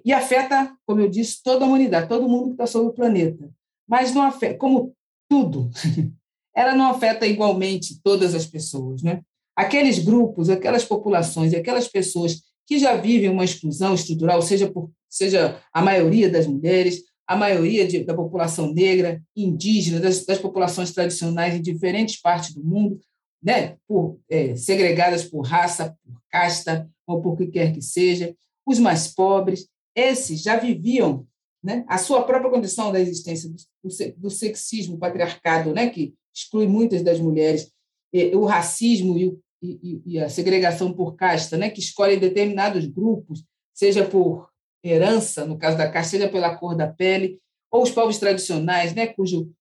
[0.06, 3.50] e afeta, como eu disse, toda a humanidade, todo mundo que está sobre o planeta.
[3.88, 4.94] Mas não afeta, como
[5.28, 5.70] tudo,
[6.56, 9.02] ela não afeta igualmente todas as pessoas.
[9.02, 9.22] Né?
[9.56, 15.60] Aqueles grupos, aquelas populações, aquelas pessoas que já vivem uma exclusão estrutural, seja, por, seja
[15.74, 21.56] a maioria das mulheres, a maioria de, da população negra, indígena, das, das, populações tradicionais
[21.56, 23.00] em diferentes partes do mundo,
[23.42, 28.78] né, por, é, segregadas por raça, por casta, ou por que quer que seja, os
[28.78, 31.28] mais pobres, esses já viviam
[31.64, 33.56] né, a sua própria condição da existência do,
[34.18, 37.72] do sexismo, patriarcado, né, que exclui muitas das mulheres,
[38.34, 44.06] o racismo e, e, e, a segregação por casta, né, que escolhe determinados grupos, seja
[44.06, 44.50] por
[44.84, 47.40] herança, no caso da casta, seja pela cor da pele,
[47.72, 49.52] ou os povos tradicionais, né, cujo,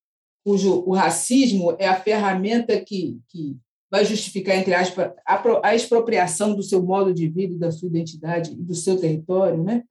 [0.43, 3.57] cujo o racismo é a ferramenta que, que
[3.91, 8.55] vai justificar, entre aspas, a, expropriação do seu modo de vida, da sua identidade e
[8.55, 9.83] do seu território, né?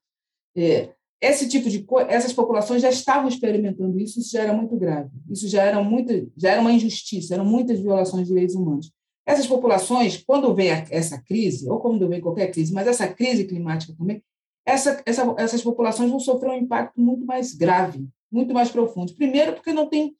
[0.58, 5.10] É, esse tipo de essas populações já estavam experimentando isso, isso já era muito grave.
[5.28, 8.92] Isso já era muito, já era uma injustiça, eram muitas violações de direitos humanos.
[9.26, 13.94] Essas populações, quando vem essa crise, ou quando vem qualquer crise, mas essa crise climática
[13.98, 14.22] também,
[14.64, 19.14] essa, essa, essas populações vão sofrer um impacto muito mais grave, muito mais profundo.
[19.14, 20.14] Primeiro, porque não tem,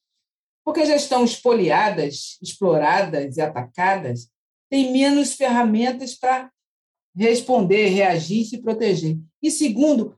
[0.65, 4.29] porque já estão espoliadas, exploradas e atacadas,
[4.69, 6.51] têm menos ferramentas para
[7.17, 9.17] responder, reagir, se proteger.
[9.43, 10.18] E segundo,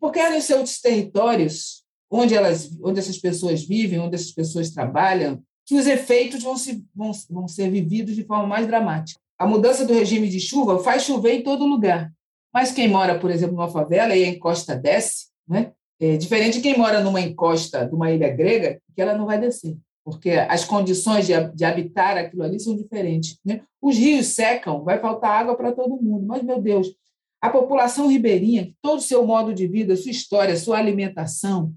[0.00, 5.74] porque eram seus territórios onde elas, onde essas pessoas vivem, onde essas pessoas trabalham, que
[5.74, 9.18] os efeitos vão, se, vão, vão ser vividos de forma mais dramática.
[9.38, 12.12] A mudança do regime de chuva faz chover em todo lugar,
[12.52, 15.72] mas quem mora, por exemplo, numa favela e a encosta desce, né?
[15.98, 19.40] é diferente de quem mora numa encosta de uma ilha grega, que ela não vai
[19.40, 23.38] descer, porque as condições de, de habitar aquilo ali são diferentes.
[23.44, 23.62] Né?
[23.80, 26.94] Os rios secam, vai faltar água para todo mundo, mas, meu Deus,
[27.42, 31.74] a população ribeirinha, todo o seu modo de vida, sua história, sua alimentação,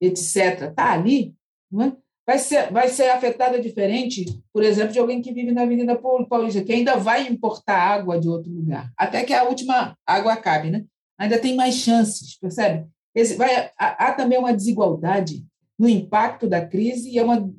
[0.00, 1.34] etc., está ali,
[1.70, 1.92] não é?
[2.26, 6.62] vai, ser, vai ser afetada diferente, por exemplo, de alguém que vive na Avenida Paulista,
[6.62, 10.70] que ainda vai importar água de outro lugar, até que a última água acabe.
[10.70, 10.84] Né?
[11.18, 12.86] ainda tem mais chances, percebe?
[13.14, 15.44] Esse, vai, há, há também uma desigualdade
[15.76, 17.50] no impacto da crise e é uma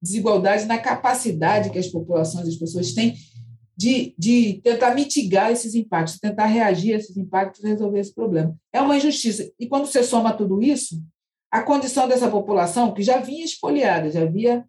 [0.00, 3.14] desigualdade na capacidade que as populações, as pessoas têm
[3.76, 8.56] de, de tentar mitigar esses impactos, tentar reagir a esses impactos resolver esse problema.
[8.72, 9.50] É uma injustiça.
[9.58, 11.02] E quando você soma tudo isso,
[11.50, 14.64] a condição dessa população, que já vinha espoliada, já havia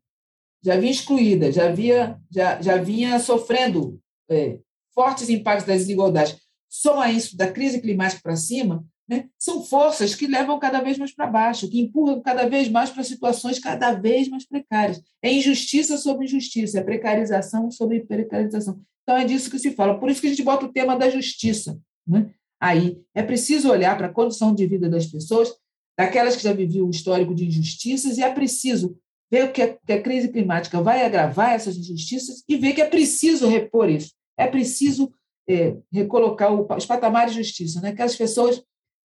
[0.63, 4.57] já vinha excluída, já, havia, já, já vinha sofrendo é,
[4.93, 6.37] fortes impactos das desigualdades.
[6.69, 11.13] Soma isso da crise climática para cima, né, são forças que levam cada vez mais
[11.13, 15.01] para baixo, que empurram cada vez mais para situações cada vez mais precárias.
[15.21, 18.79] É injustiça sobre injustiça, é precarização sobre precarização.
[19.03, 19.99] Então, é disso que se fala.
[19.99, 21.77] Por isso que a gente bota o tema da justiça.
[22.07, 22.31] Né?
[22.59, 25.53] Aí, é preciso olhar para a condição de vida das pessoas,
[25.97, 28.97] daquelas que já viviam um histórico de injustiças, e é preciso
[29.29, 32.87] ver que a, que a crise climática vai agravar essas injustiças e ver que é
[32.87, 34.13] preciso repor isso.
[34.37, 35.11] É preciso
[35.47, 37.93] é, recolocar o, os patamares de justiça, né?
[37.93, 38.63] que as pessoas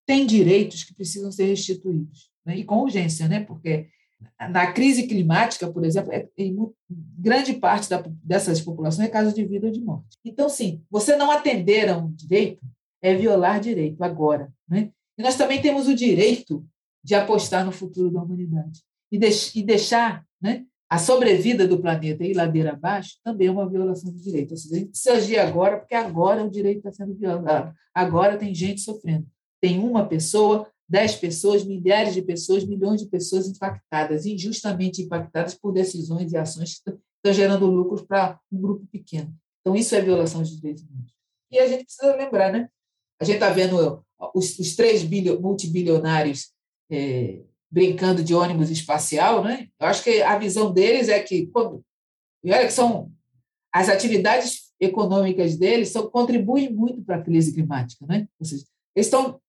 [0.09, 2.57] têm direitos que precisam ser restituídos, né?
[2.57, 3.41] e com urgência, né?
[3.41, 3.89] porque
[4.51, 6.57] na crise climática, por exemplo, é, em
[6.89, 10.17] grande parte da, dessas populações é caso de vida ou de morte.
[10.25, 12.65] Então, sim, você não atender a um direito
[13.03, 14.51] é violar direito agora.
[14.67, 14.91] Né?
[15.19, 16.67] E nós também temos o direito
[17.05, 18.81] de apostar no futuro da humanidade.
[19.13, 23.69] E, deix, e deixar né, a sobrevida do planeta ir ladeira abaixo também é uma
[23.69, 24.53] violação de direito.
[24.53, 27.75] Ou seja, a gente precisa agir agora, porque agora o direito está sendo violado.
[27.95, 29.27] Agora tem gente sofrendo.
[29.61, 35.73] Tem uma pessoa, dez pessoas, milhares de pessoas, milhões de pessoas impactadas, injustamente impactadas por
[35.73, 39.35] decisões e ações que estão gerando lucros para um grupo pequeno.
[39.61, 41.13] Então, isso é violação de direitos humanos.
[41.51, 42.69] E a gente precisa lembrar, né?
[43.21, 45.03] A gente está vendo os, os três
[45.41, 46.53] multibilionários
[46.91, 49.69] é, brincando de ônibus espacial, né?
[49.81, 51.85] Eu acho que a visão deles é que, quando,
[52.43, 53.13] e olha que são
[53.73, 58.27] as atividades econômicas deles são, contribuem muito para a crise climática, né?
[58.39, 59.41] Ou seja, eles estão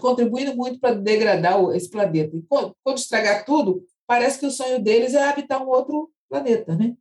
[0.00, 2.36] contribuindo muito para degradar esse planeta.
[2.36, 6.94] E quando, estragar tudo, parece que o sonho deles é habitar um outro planeta, né?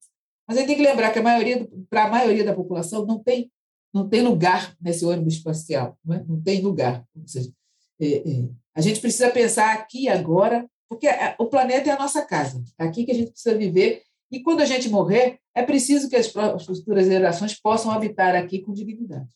[0.47, 3.19] Mas a gente tem que lembrar que a maioria, para a maioria da população, não
[3.19, 3.51] tem,
[3.93, 6.23] não tem lugar nesse ônibus espacial, não, é?
[6.27, 7.03] não tem lugar.
[7.25, 7.51] Seja,
[7.99, 12.63] é, é, a gente precisa pensar aqui agora, porque o planeta é a nossa casa,
[12.79, 14.03] é aqui que a gente precisa viver.
[14.31, 18.73] E quando a gente morrer, é preciso que as futuras gerações possam habitar aqui com
[18.73, 19.29] dignidade.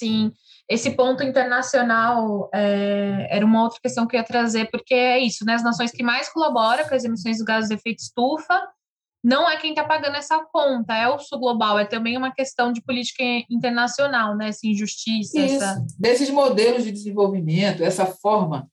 [0.00, 0.32] Sim,
[0.66, 5.44] esse ponto internacional é, era uma outra questão que eu ia trazer, porque é isso,
[5.44, 5.54] né?
[5.54, 8.66] As nações que mais colaboram com as emissões de gases de efeito estufa
[9.22, 12.72] não é quem está pagando essa conta, é o sul global, é também uma questão
[12.72, 14.48] de política internacional, né?
[14.48, 15.38] Essa injustiça.
[15.38, 15.56] Isso.
[15.56, 15.84] Essa...
[15.98, 18.66] Desses modelos de desenvolvimento, essa forma,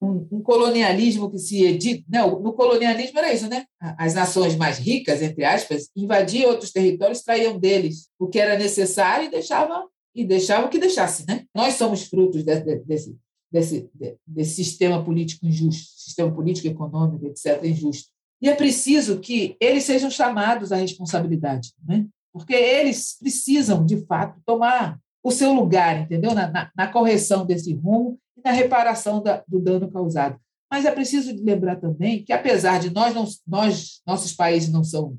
[0.00, 2.04] um, um colonialismo que se edita.
[2.08, 2.20] Né?
[2.22, 3.64] No colonialismo era isso, né?
[3.80, 9.26] As nações mais ricas, entre aspas, invadiam outros territórios, traíam deles o que era necessário
[9.26, 11.44] e deixavam e deixavam que deixasse, né?
[11.54, 13.16] Nós somos frutos desse, desse,
[13.50, 13.90] desse,
[14.26, 18.10] desse sistema político injusto, sistema político, econômico, etc., injusto.
[18.40, 22.06] E é preciso que eles sejam chamados à responsabilidade, né?
[22.32, 26.34] porque eles precisam, de fato, tomar o seu lugar, entendeu?
[26.34, 30.38] Na, na, na correção desse rumo e na reparação da, do dano causado.
[30.70, 35.18] Mas é preciso lembrar também que, apesar de nós, não, nós nossos países não são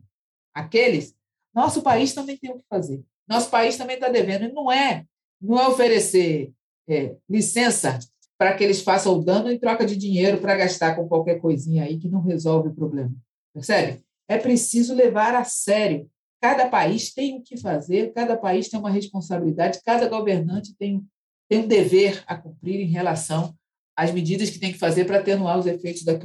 [0.54, 1.14] aqueles,
[1.54, 3.04] nosso país também tem o que fazer.
[3.30, 4.46] Nosso país também está devendo.
[4.46, 5.06] E não é,
[5.40, 6.52] não é oferecer
[6.88, 8.00] é, licença
[8.38, 11.84] para que eles façam o dano em troca de dinheiro para gastar com qualquer coisinha
[11.84, 13.14] aí que não resolve o problema.
[13.54, 14.02] Percebe?
[14.28, 16.10] É preciso levar a sério.
[16.42, 21.06] Cada país tem o que fazer, cada país tem uma responsabilidade, cada governante tem,
[21.50, 23.54] tem um dever a cumprir em relação
[23.96, 26.18] às medidas que tem que fazer para atenuar os efeitos da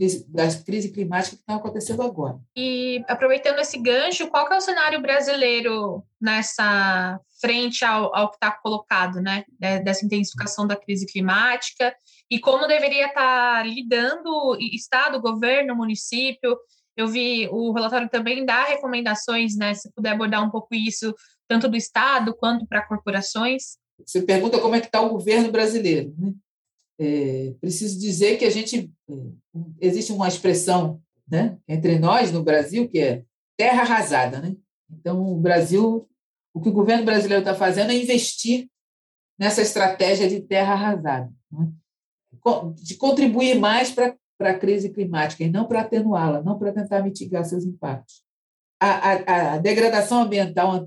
[0.00, 2.40] crise, da crise climática que estão acontecendo agora.
[2.56, 8.36] E aproveitando esse gancho, qual que é o cenário brasileiro nessa frente ao, ao que
[8.36, 11.94] está colocado, né, dessa intensificação da crise climática
[12.30, 16.56] e como deveria estar tá lidando Estado, governo, município.
[16.96, 21.14] Eu vi o relatório também dá recomendações, né, se puder abordar um pouco isso,
[21.46, 23.78] tanto do Estado quanto para corporações.
[24.06, 26.32] Você pergunta como é que está o governo brasileiro, né?
[27.02, 29.14] É, preciso dizer que a gente é,
[29.80, 33.24] existe uma expressão né, entre nós no Brasil que é
[33.56, 34.38] terra arrasada.
[34.38, 34.54] Né?
[34.90, 36.06] Então, o Brasil,
[36.52, 38.68] o que o governo brasileiro está fazendo é investir
[39.38, 41.72] nessa estratégia de terra arrasada, né?
[42.82, 47.44] de contribuir mais para a crise climática e não para atenuá-la, não para tentar mitigar
[47.44, 48.22] seus impactos.
[48.78, 50.86] A, a, a degradação ambiental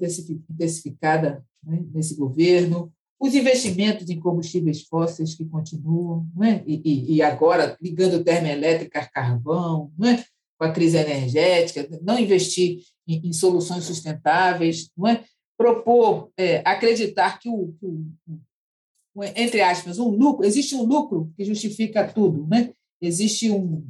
[0.50, 2.92] intensificada né, nesse governo,
[3.24, 6.62] os investimentos em combustíveis fósseis que continuam, é?
[6.68, 10.18] e, e, e, agora ligando termoelétrica a carvão, é?
[10.58, 15.24] com a crise energética, não investir em, em soluções sustentáveis, é?
[15.56, 21.46] propor, é, acreditar que o, que o, entre aspas, um lucro, existe um lucro que
[21.46, 22.74] justifica tudo, né?
[23.02, 23.88] Existe um,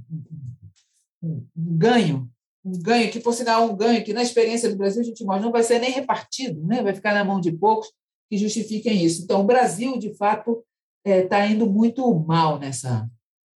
[1.23, 2.29] um, um ganho,
[2.63, 5.41] um ganho que, por sinal, um ganho que na experiência do Brasil a gente mostra,
[5.43, 7.91] não vai ser nem repartido, vai ficar na mão de poucos
[8.33, 9.21] que justifiquem isso.
[9.21, 10.63] Então, o Brasil, de fato,
[11.05, 13.07] está é, indo muito mal nessa,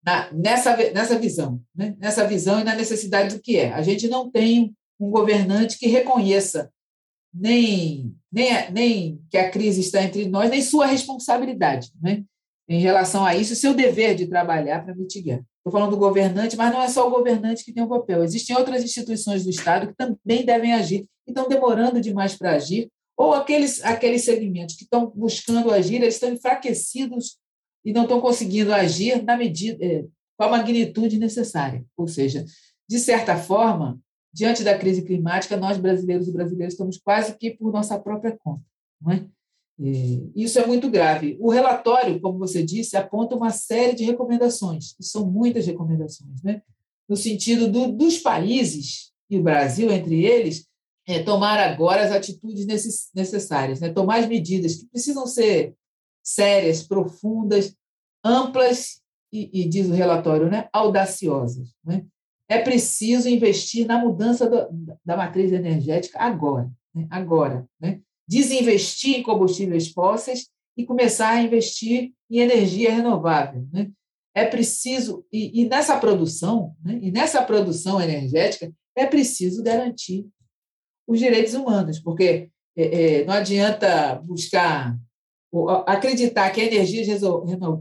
[0.05, 1.95] na, nessa, nessa visão, né?
[1.97, 3.73] nessa visão e na necessidade do que é.
[3.73, 6.69] A gente não tem um governante que reconheça
[7.34, 12.23] nem, nem, nem que a crise está entre nós, nem sua responsabilidade né?
[12.69, 15.39] em relação a isso, seu dever de trabalhar para mitigar.
[15.57, 18.23] Estou falando do governante, mas não é só o governante que tem um papel.
[18.23, 22.91] Existem outras instituições do Estado que também devem agir e estão demorando demais para agir,
[23.18, 27.39] ou aqueles, aqueles segmentos que estão buscando agir, eles estão enfraquecidos
[27.84, 30.05] e não estão conseguindo agir na medida, é,
[30.38, 31.84] com a magnitude necessária.
[31.97, 32.45] Ou seja,
[32.88, 33.99] de certa forma,
[34.32, 38.63] diante da crise climática, nós brasileiros e brasileiras estamos quase que por nossa própria conta.
[39.09, 39.26] É?
[40.36, 41.38] Isso é muito grave.
[41.39, 46.61] O relatório, como você disse, aponta uma série de recomendações, e são muitas recomendações, né?
[47.09, 50.68] no sentido do, dos países, e o Brasil entre eles,
[51.07, 52.65] é, tomar agora as atitudes
[53.15, 53.89] necessárias, né?
[53.89, 55.73] tomar as medidas que precisam ser
[56.21, 57.73] sérias, profundas,
[58.23, 59.01] amplas
[59.31, 60.67] e, e diz o relatório, né?
[60.73, 61.69] audaciosas.
[61.83, 62.05] Né?
[62.49, 67.07] É preciso investir na mudança do, da matriz energética agora, né?
[67.09, 68.01] agora, né?
[68.27, 73.65] desinvestir em combustíveis fósseis e começar a investir em energia renovável.
[73.71, 73.89] Né?
[74.35, 76.99] É preciso, e, e nessa produção, né?
[77.01, 80.27] e nessa produção energética, é preciso garantir
[81.07, 84.97] os direitos humanos, porque é, é, não adianta buscar
[85.87, 87.21] acreditar que energias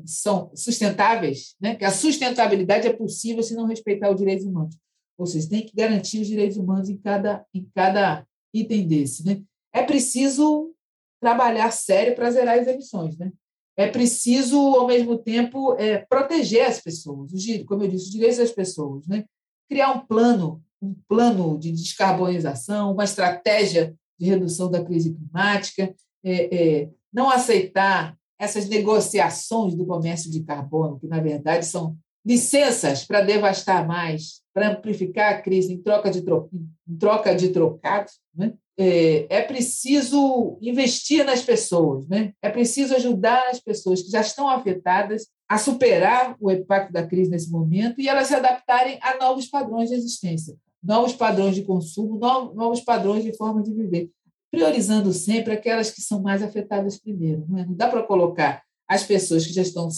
[0.06, 1.74] são sustentáveis, né?
[1.74, 4.78] que a sustentabilidade é possível se não respeitar os direitos humanos.
[5.18, 8.24] Ou seja, tem que garantir os direitos humanos em cada, em cada
[8.54, 9.26] item desse.
[9.26, 9.42] Né?
[9.76, 10.72] é preciso
[11.20, 13.16] trabalhar sério para zerar as emissões.
[13.18, 13.30] Né?
[13.76, 17.30] É preciso, ao mesmo tempo, é, proteger as pessoas,
[17.66, 19.06] como eu disse, os direitos das pessoas.
[19.06, 19.26] Né?
[19.68, 26.56] Criar um plano, um plano de descarbonização, uma estratégia de redução da crise climática, é,
[26.56, 33.22] é, não aceitar essas negociações do comércio de carbono, que, na verdade, são licenças para
[33.22, 38.14] devastar mais, para amplificar a crise em troca de, tro em troca de trocados.
[38.34, 38.52] Né?
[38.78, 42.32] é, é preciso investir nas pessoas, né?
[42.42, 47.30] é preciso ajudar as pessoas que já estão afetadas a superar o impacto da crise
[47.30, 52.18] nesse momento e elas se adaptarem a novos padrões de existência, novos padrões de consumo,
[52.18, 54.10] novos padrões de forma de viver,
[54.50, 57.44] priorizando sempre aquelas que são mais afetadas primeiro.
[57.48, 57.66] Não, é?
[57.66, 59.88] não dá para colocar as pessoas que já estão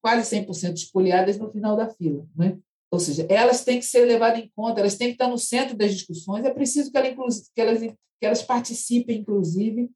[0.00, 2.26] quase 100% espoliadas no final da fila.
[2.36, 2.56] Não é?
[2.90, 5.76] Ou seja, elas têm que ser levadas em conta, elas têm que estar no centro
[5.76, 9.90] das discussões, é preciso que, que, elas, que elas participem, inclusive,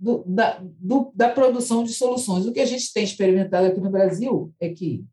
[0.00, 2.46] do, da, do, da produção de soluções.
[2.46, 5.04] O que a gente tem experimentado aqui no Brasil é que,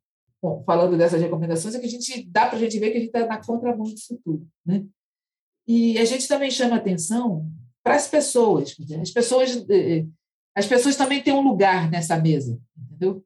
[0.41, 2.99] bom, falando dessas recomendações, é que a gente dá para a gente ver que a
[3.01, 4.47] gente está na contramão disso tudo.
[4.65, 4.85] Né?
[5.67, 7.45] E a gente também chama atenção
[7.83, 8.77] para as pessoas.
[9.01, 10.05] As pessoas, eh, eh,
[10.55, 13.21] as pessoas também têm um lugar nessa mesa, entendeu?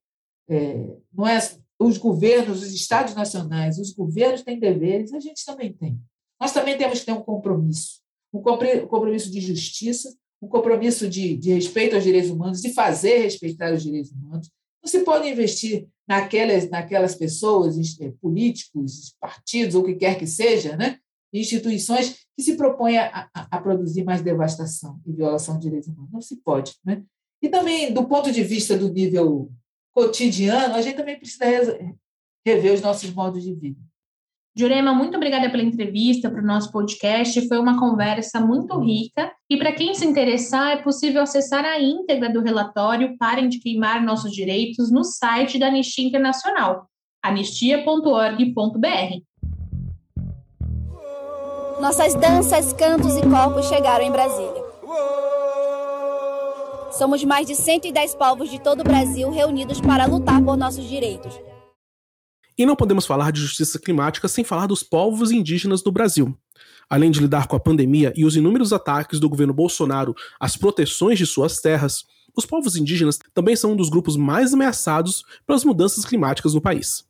[0.49, 1.39] É, não é
[1.79, 5.99] os governos, os estados nacionais, os governos têm deveres, a gente também tem.
[6.39, 8.01] Nós também temos que ter um compromisso,
[8.33, 13.73] um compromisso de justiça, um compromisso de, de respeito aos direitos humanos, de fazer respeitar
[13.73, 14.49] os direitos humanos.
[14.83, 20.25] Não se pode investir naquelas, naquelas pessoas, eh, políticos, partidos, ou o que quer que
[20.25, 20.97] seja, né?
[21.33, 26.11] instituições que se propõem a, a, a, produzir mais devastação e violação de direitos humanos.
[26.11, 26.75] Não se pode.
[26.83, 27.03] Né?
[27.41, 29.49] E também, do ponto de vista do nível
[29.93, 31.45] cotidiano, a gente também precisa
[32.45, 33.79] rever os nossos modos de vida.
[34.53, 37.47] Jurema, muito obrigada pela entrevista para o nosso podcast.
[37.47, 39.31] Foi uma conversa muito rica.
[39.49, 44.03] E para quem se interessar, é possível acessar a íntegra do relatório Parem de Queimar
[44.03, 46.89] Nossos Direitos no site da Anistia Internacional,
[47.23, 49.21] anistia.org.br.
[51.79, 54.71] Nossas danças, cantos e corpos chegaram em Brasília.
[56.91, 61.39] Somos mais de 110 povos de todo o Brasil reunidos para lutar por nossos direitos.
[62.57, 66.37] E não podemos falar de justiça climática sem falar dos povos indígenas do Brasil.
[66.89, 71.17] Além de lidar com a pandemia e os inúmeros ataques do governo Bolsonaro às proteções
[71.17, 72.03] de suas terras,
[72.35, 77.05] os povos indígenas também são um dos grupos mais ameaçados pelas mudanças climáticas no país.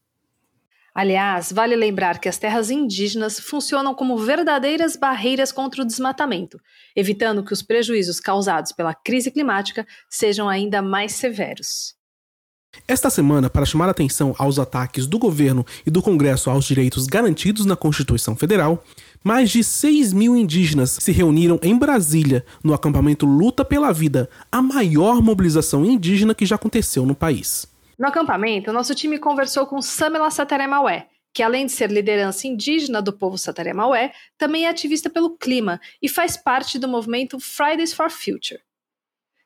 [0.94, 6.60] Aliás, vale lembrar que as terras indígenas funcionam como verdadeiras barreiras contra o desmatamento,
[6.94, 11.96] evitando que os prejuízos causados pela crise climática sejam ainda mais severos.
[12.92, 17.66] Esta semana, para chamar atenção aos ataques do governo e do Congresso aos direitos garantidos
[17.66, 18.84] na Constituição Federal,
[19.24, 24.62] mais de 6 mil indígenas se reuniram em Brasília no acampamento Luta pela Vida, a
[24.62, 27.66] maior mobilização indígena que já aconteceu no país.
[27.98, 33.14] No acampamento, nosso time conversou com Samela Sateremaué, que além de ser liderança indígena do
[33.14, 38.60] povo Sateremaué, também é ativista pelo clima e faz parte do movimento Fridays for Future.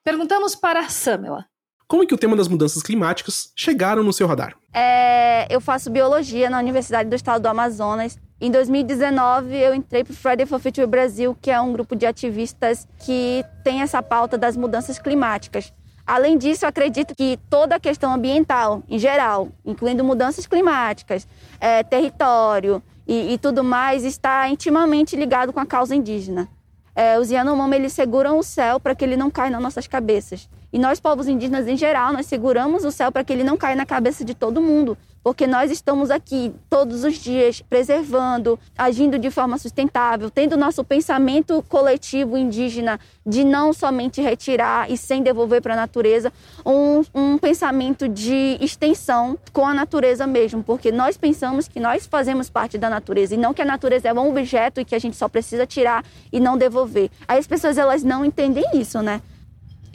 [0.04, 1.46] Perguntamos para Samela
[1.88, 4.56] como é que o tema das mudanças climáticas chegaram no seu radar?
[4.74, 8.18] É, eu faço biologia na Universidade do Estado do Amazonas.
[8.42, 12.06] Em 2019, eu entrei para o Friday for Future Brasil, que é um grupo de
[12.06, 15.72] ativistas que tem essa pauta das mudanças climáticas.
[16.06, 21.28] Além disso, acredito que toda a questão ambiental, em geral, incluindo mudanças climáticas,
[21.60, 26.48] é, território e, e, tudo mais, está intimamente ligado com a causa indígena.
[26.96, 30.48] É, os Yanomami, eles seguram o céu para que ele não caia nas nossas cabeças.
[30.76, 33.78] E nós, povos indígenas em geral, nós seguramos o céu para que ele não caia
[33.78, 39.32] na cabeça de todo mundo, porque nós estamos aqui todos os dias preservando, agindo de
[39.32, 45.76] forma sustentável, tendo nosso pensamento coletivo indígena de não somente retirar e sem devolver para
[45.76, 46.30] a natureza,
[46.66, 52.50] um, um pensamento de extensão com a natureza mesmo, porque nós pensamos que nós fazemos
[52.50, 55.16] parte da natureza e não que a natureza é um objeto e que a gente
[55.16, 56.04] só precisa tirar
[56.34, 57.10] e não devolver.
[57.26, 59.22] Aí as pessoas elas não entendem isso, né?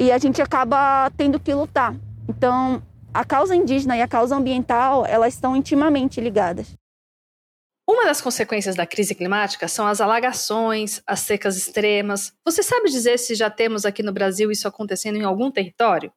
[0.01, 1.95] E a gente acaba tendo que lutar.
[2.27, 2.83] Então,
[3.13, 6.75] a causa indígena e a causa ambiental, elas estão intimamente ligadas.
[7.87, 12.33] Uma das consequências da crise climática são as alagações, as secas extremas.
[12.47, 16.11] Você sabe dizer se já temos aqui no Brasil isso acontecendo em algum território?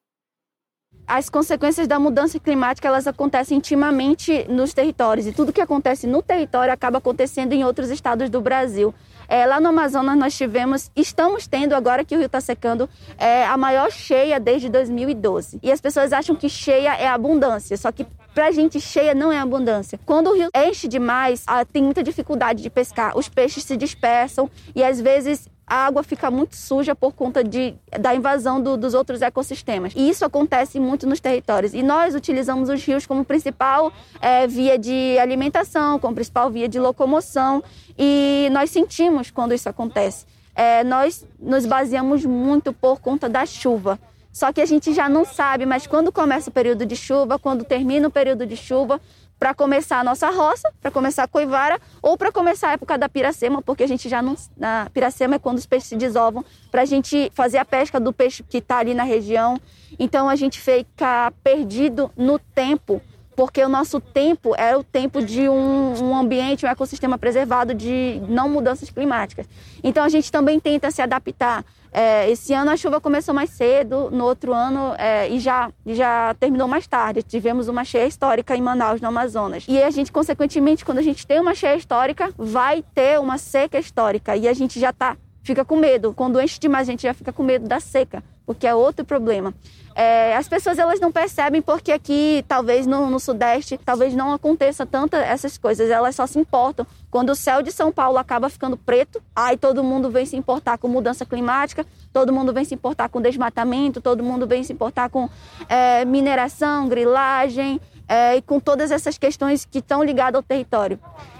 [1.06, 6.22] As consequências da mudança climática elas acontecem intimamente nos territórios e tudo que acontece no
[6.22, 8.94] território acaba acontecendo em outros estados do Brasil.
[9.28, 12.88] É, lá no Amazonas nós tivemos, estamos tendo agora que o rio está secando,
[13.18, 15.58] é, a maior cheia desde 2012.
[15.62, 19.38] E as pessoas acham que cheia é abundância, só que Pra gente, cheia não é
[19.38, 19.96] abundância.
[20.04, 23.16] Quando o rio enche demais, ah, tem muita dificuldade de pescar.
[23.16, 27.74] Os peixes se dispersam e às vezes a água fica muito suja por conta de,
[27.98, 29.92] da invasão do, dos outros ecossistemas.
[29.96, 31.72] E isso acontece muito nos territórios.
[31.72, 36.78] E nós utilizamos os rios como principal é, via de alimentação, como principal via de
[36.78, 37.62] locomoção.
[37.98, 40.26] E nós sentimos quando isso acontece.
[40.54, 43.98] É, nós nos baseamos muito por conta da chuva.
[44.34, 47.64] Só que a gente já não sabe, mas quando começa o período de chuva, quando
[47.64, 49.00] termina o período de chuva,
[49.38, 53.08] para começar a nossa roça, para começar a coivara ou para começar a época da
[53.08, 54.36] piracema, porque a gente já não.
[54.56, 58.12] Na piracema é quando os peixes se desovam, para a gente fazer a pesca do
[58.12, 59.60] peixe que está ali na região.
[59.98, 63.00] Então a gente fica perdido no tempo,
[63.36, 68.20] porque o nosso tempo é o tempo de um, um ambiente, um ecossistema preservado de
[68.28, 69.46] não mudanças climáticas.
[69.82, 71.64] Então a gente também tenta se adaptar
[71.94, 76.34] é, esse ano a chuva começou mais cedo, no outro ano é, e já, já
[76.34, 77.22] terminou mais tarde.
[77.22, 79.64] Tivemos uma cheia histórica em Manaus, no Amazonas.
[79.68, 83.78] E a gente, consequentemente, quando a gente tem uma cheia histórica, vai ter uma seca
[83.78, 84.36] histórica.
[84.36, 86.12] E a gente já tá, fica com medo.
[86.12, 89.54] Quando enche demais, a gente já fica com medo da seca, porque é outro problema.
[89.94, 94.84] É, as pessoas elas não percebem porque aqui, talvez no, no, Sudeste, talvez não aconteça
[94.84, 95.88] tanto essas coisas.
[95.88, 99.22] Elas só se importam quando o céu de São Paulo acaba ficando preto.
[99.36, 103.20] Aí todo mundo vem se importar com mudança climática, todo mundo vem se importar com
[103.20, 105.28] desmatamento, todo mundo vem se importar com
[105.68, 110.98] é, mineração, grilagem é, e com todas essas questões que estão ligadas ao território.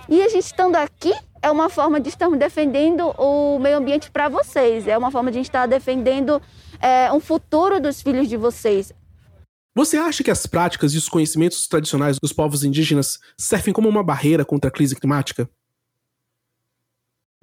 [0.09, 1.13] E a gente estando aqui
[1.43, 5.41] é uma forma de estarmos defendendo o meio ambiente para vocês, é uma forma de
[5.41, 6.41] estar defendendo
[6.81, 8.93] é, um futuro dos filhos de vocês.
[9.77, 14.05] Você acha que as práticas e os conhecimentos tradicionais dos povos indígenas servem como uma
[14.05, 15.51] barreira contra a crise climática?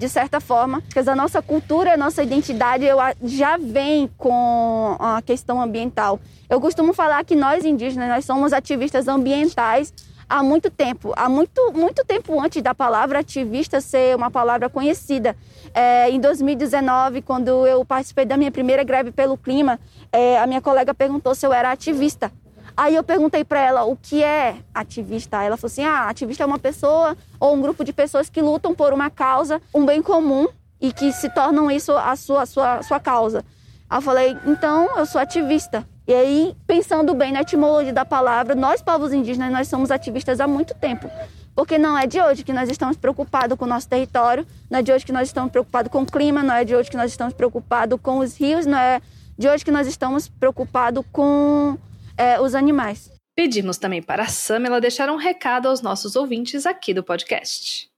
[0.01, 2.85] De certa forma, porque a nossa cultura, a nossa identidade
[3.23, 6.19] já vem com a questão ambiental.
[6.49, 9.93] Eu costumo falar que nós indígenas, nós somos ativistas ambientais
[10.27, 15.35] há muito tempo, há muito, muito tempo antes da palavra ativista ser uma palavra conhecida.
[15.71, 19.79] É, em 2019, quando eu participei da minha primeira greve pelo clima,
[20.11, 22.31] é, a minha colega perguntou se eu era ativista.
[22.75, 25.43] Aí eu perguntei para ela o que é ativista.
[25.43, 28.73] Ela falou assim: ah, ativista é uma pessoa ou um grupo de pessoas que lutam
[28.73, 30.47] por uma causa, um bem comum
[30.79, 33.43] e que se tornam isso a sua, sua, sua causa.
[33.89, 35.85] Aí eu falei: então eu sou ativista.
[36.07, 40.47] E aí, pensando bem na etimologia da palavra, nós, povos indígenas, nós somos ativistas há
[40.47, 41.09] muito tempo.
[41.55, 44.81] Porque não é de hoje que nós estamos preocupados com o nosso território, não é
[44.81, 47.11] de hoje que nós estamos preocupados com o clima, não é de hoje que nós
[47.11, 48.99] estamos preocupados com os rios, não é
[49.37, 51.77] de hoje que nós estamos preocupados com
[52.21, 53.11] é, os animais.
[53.35, 57.89] Pedimos também para a Samela deixar um recado aos nossos ouvintes aqui do podcast.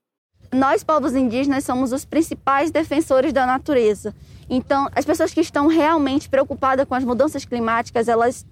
[0.50, 4.14] Nós, povos indígenas, somos os principais defensores da natureza.
[4.48, 8.46] Então, as pessoas que estão realmente preocupadas com as mudanças climáticas, elas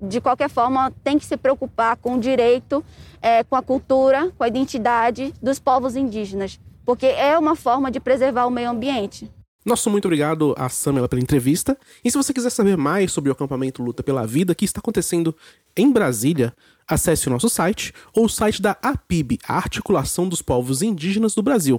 [0.00, 2.82] de qualquer forma, tem que se preocupar com o direito,
[3.20, 8.00] é, com a cultura, com a identidade dos povos indígenas, porque é uma forma de
[8.00, 9.30] preservar o meio ambiente.
[9.64, 11.78] Nosso muito obrigado a Samela pela entrevista.
[12.04, 15.36] E se você quiser saber mais sobre o acampamento Luta pela Vida que está acontecendo
[15.76, 16.52] em Brasília,
[16.86, 21.42] acesse o nosso site ou o site da APIB, a Articulação dos Povos Indígenas do
[21.42, 21.78] Brasil.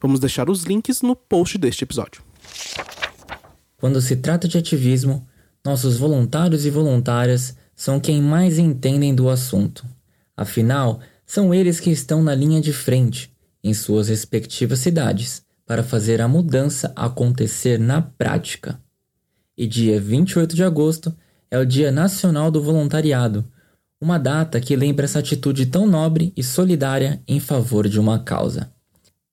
[0.00, 2.20] Vamos deixar os links no post deste episódio.
[3.76, 5.26] Quando se trata de ativismo,
[5.64, 9.86] nossos voluntários e voluntárias são quem mais entendem do assunto.
[10.36, 16.20] Afinal, são eles que estão na linha de frente, em suas respectivas cidades para fazer
[16.20, 18.80] a mudança acontecer na prática.
[19.56, 21.14] E dia 28 de agosto
[21.48, 23.44] é o Dia Nacional do Voluntariado,
[24.00, 28.72] uma data que lembra essa atitude tão nobre e solidária em favor de uma causa.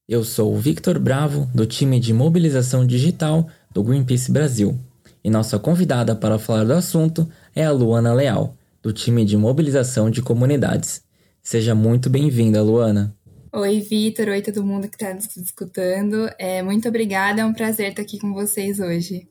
[0.08, 4.80] Eu sou o Victor Bravo, do time de mobilização digital do Greenpeace Brasil,
[5.24, 10.12] e nossa convidada para falar do assunto é a Luana Leal, do time de mobilização
[10.12, 11.02] de comunidades.
[11.42, 13.18] Seja muito bem-vinda, Luana.
[13.58, 14.28] Oi, Vitor.
[14.28, 16.30] Oi, todo mundo que está nos escutando.
[16.38, 19.28] É, muito obrigada, é um prazer estar aqui com vocês hoje.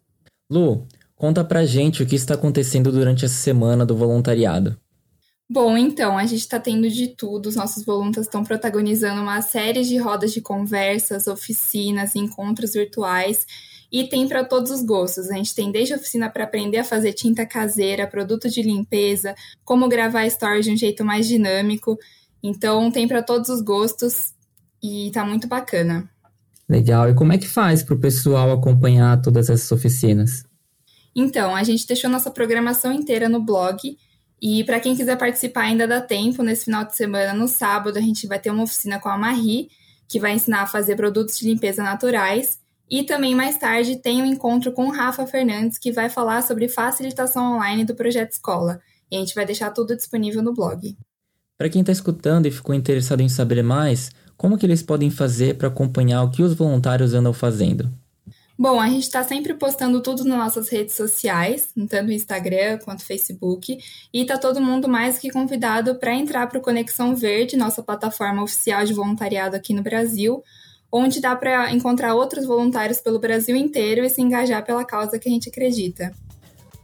[0.50, 4.76] Lu, conta pra gente o que está acontecendo durante essa semana do voluntariado.
[5.48, 7.46] Bom, então, a gente está tendo de tudo.
[7.46, 13.46] Os nossos voluntários estão protagonizando uma série de rodas de conversas, oficinas, encontros virtuais
[13.92, 15.30] e tem para todos os gostos.
[15.30, 19.88] A gente tem desde oficina para aprender a fazer tinta caseira, produto de limpeza, como
[19.88, 21.96] gravar stories de um jeito mais dinâmico.
[22.42, 24.32] Então tem para todos os gostos
[24.82, 26.08] e tá muito bacana.
[26.68, 27.08] Legal.
[27.08, 30.44] E como é que faz para o pessoal acompanhar todas essas oficinas?
[31.14, 33.96] Então, a gente deixou nossa programação inteira no blog.
[34.42, 36.42] E para quem quiser participar, ainda dá tempo.
[36.42, 39.68] Nesse final de semana, no sábado, a gente vai ter uma oficina com a Marie,
[40.08, 42.58] que vai ensinar a fazer produtos de limpeza naturais.
[42.90, 46.68] E também mais tarde tem um encontro com o Rafa Fernandes, que vai falar sobre
[46.68, 48.80] facilitação online do projeto Escola.
[49.10, 50.96] E a gente vai deixar tudo disponível no blog.
[51.58, 55.56] Para quem está escutando e ficou interessado em saber mais, como que eles podem fazer
[55.56, 57.90] para acompanhar o que os voluntários andam fazendo?
[58.58, 63.00] Bom, a gente está sempre postando tudo nas nossas redes sociais, tanto no Instagram quanto
[63.00, 63.78] no Facebook,
[64.12, 68.42] e está todo mundo mais que convidado para entrar para o Conexão Verde, nossa plataforma
[68.42, 70.42] oficial de voluntariado aqui no Brasil,
[70.92, 75.28] onde dá para encontrar outros voluntários pelo Brasil inteiro e se engajar pela causa que
[75.28, 76.12] a gente acredita.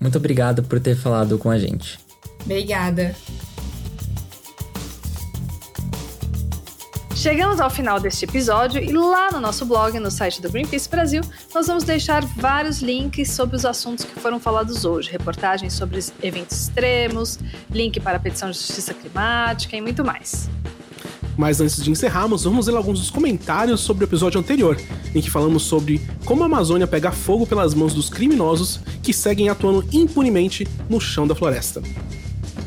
[0.01, 1.99] Muito obrigado por ter falado com a gente.
[2.45, 3.15] Obrigada.
[7.15, 11.23] Chegamos ao final deste episódio e lá no nosso blog, no site do Greenpeace Brasil,
[11.55, 16.63] nós vamos deixar vários links sobre os assuntos que foram falados hoje, reportagens sobre eventos
[16.63, 17.39] extremos,
[17.71, 20.49] link para a petição de justiça climática e muito mais.
[21.37, 24.77] Mas antes de encerrarmos, vamos ler alguns dos comentários sobre o episódio anterior,
[25.15, 29.49] em que falamos sobre como a Amazônia pega fogo pelas mãos dos criminosos que seguem
[29.49, 31.83] atuando impunemente no chão da floresta.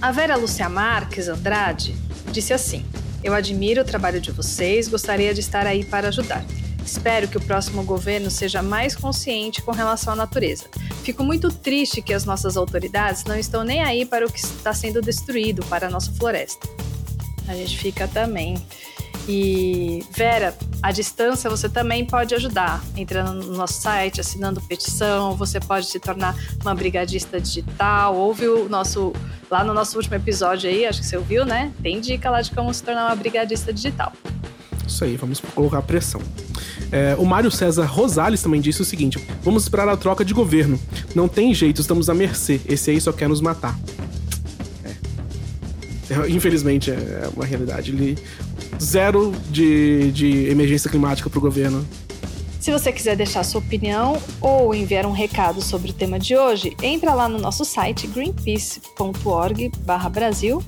[0.02, 1.96] A Vera Lúcia Marques Andrade
[2.32, 2.86] disse assim:
[3.26, 6.45] eu admiro o trabalho de vocês, gostaria de estar aí para ajudar.
[6.86, 10.65] Espero que o próximo governo seja mais consciente com relação à natureza.
[11.03, 14.71] Fico muito triste que as nossas autoridades não estão nem aí para o que está
[14.76, 16.69] sendo destruído para a nossa floresta.
[17.47, 18.63] A gente fica também.
[19.28, 25.59] E Vera, à distância você também pode ajudar, entrando no nosso site, assinando petição, você
[25.59, 28.15] pode se tornar uma brigadista digital.
[28.15, 29.13] Ouve o nosso
[29.49, 31.71] lá no nosso último episódio aí, acho que você ouviu, né?
[31.82, 34.11] Tem dica lá de como se tornar uma brigadista digital.
[34.88, 36.21] Isso aí, vamos colocar pressão.
[36.91, 40.80] É, o Mário César Rosales também disse o seguinte: vamos esperar a troca de governo.
[41.15, 42.61] Não tem jeito, estamos à mercê.
[42.67, 43.78] Esse aí só quer nos matar.
[46.10, 46.30] É.
[46.30, 47.91] Infelizmente é uma realidade.
[47.91, 48.18] Ele,
[48.82, 51.86] zero de, de emergência climática para o governo.
[52.60, 56.76] Se você quiser deixar sua opinião ou enviar um recado sobre o tema de hoje,
[56.82, 60.64] entra lá no nosso site greenpeace.org/brasil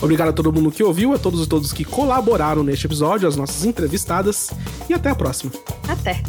[0.00, 3.36] Obrigado a todo mundo que ouviu, a todos e todos que colaboraram neste episódio, as
[3.36, 4.50] nossas entrevistadas
[4.88, 5.52] e até a próxima.
[5.88, 6.22] Até.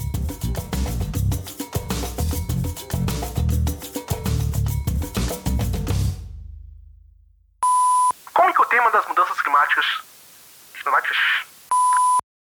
[8.33, 9.85] Como que o tema das mudanças climáticas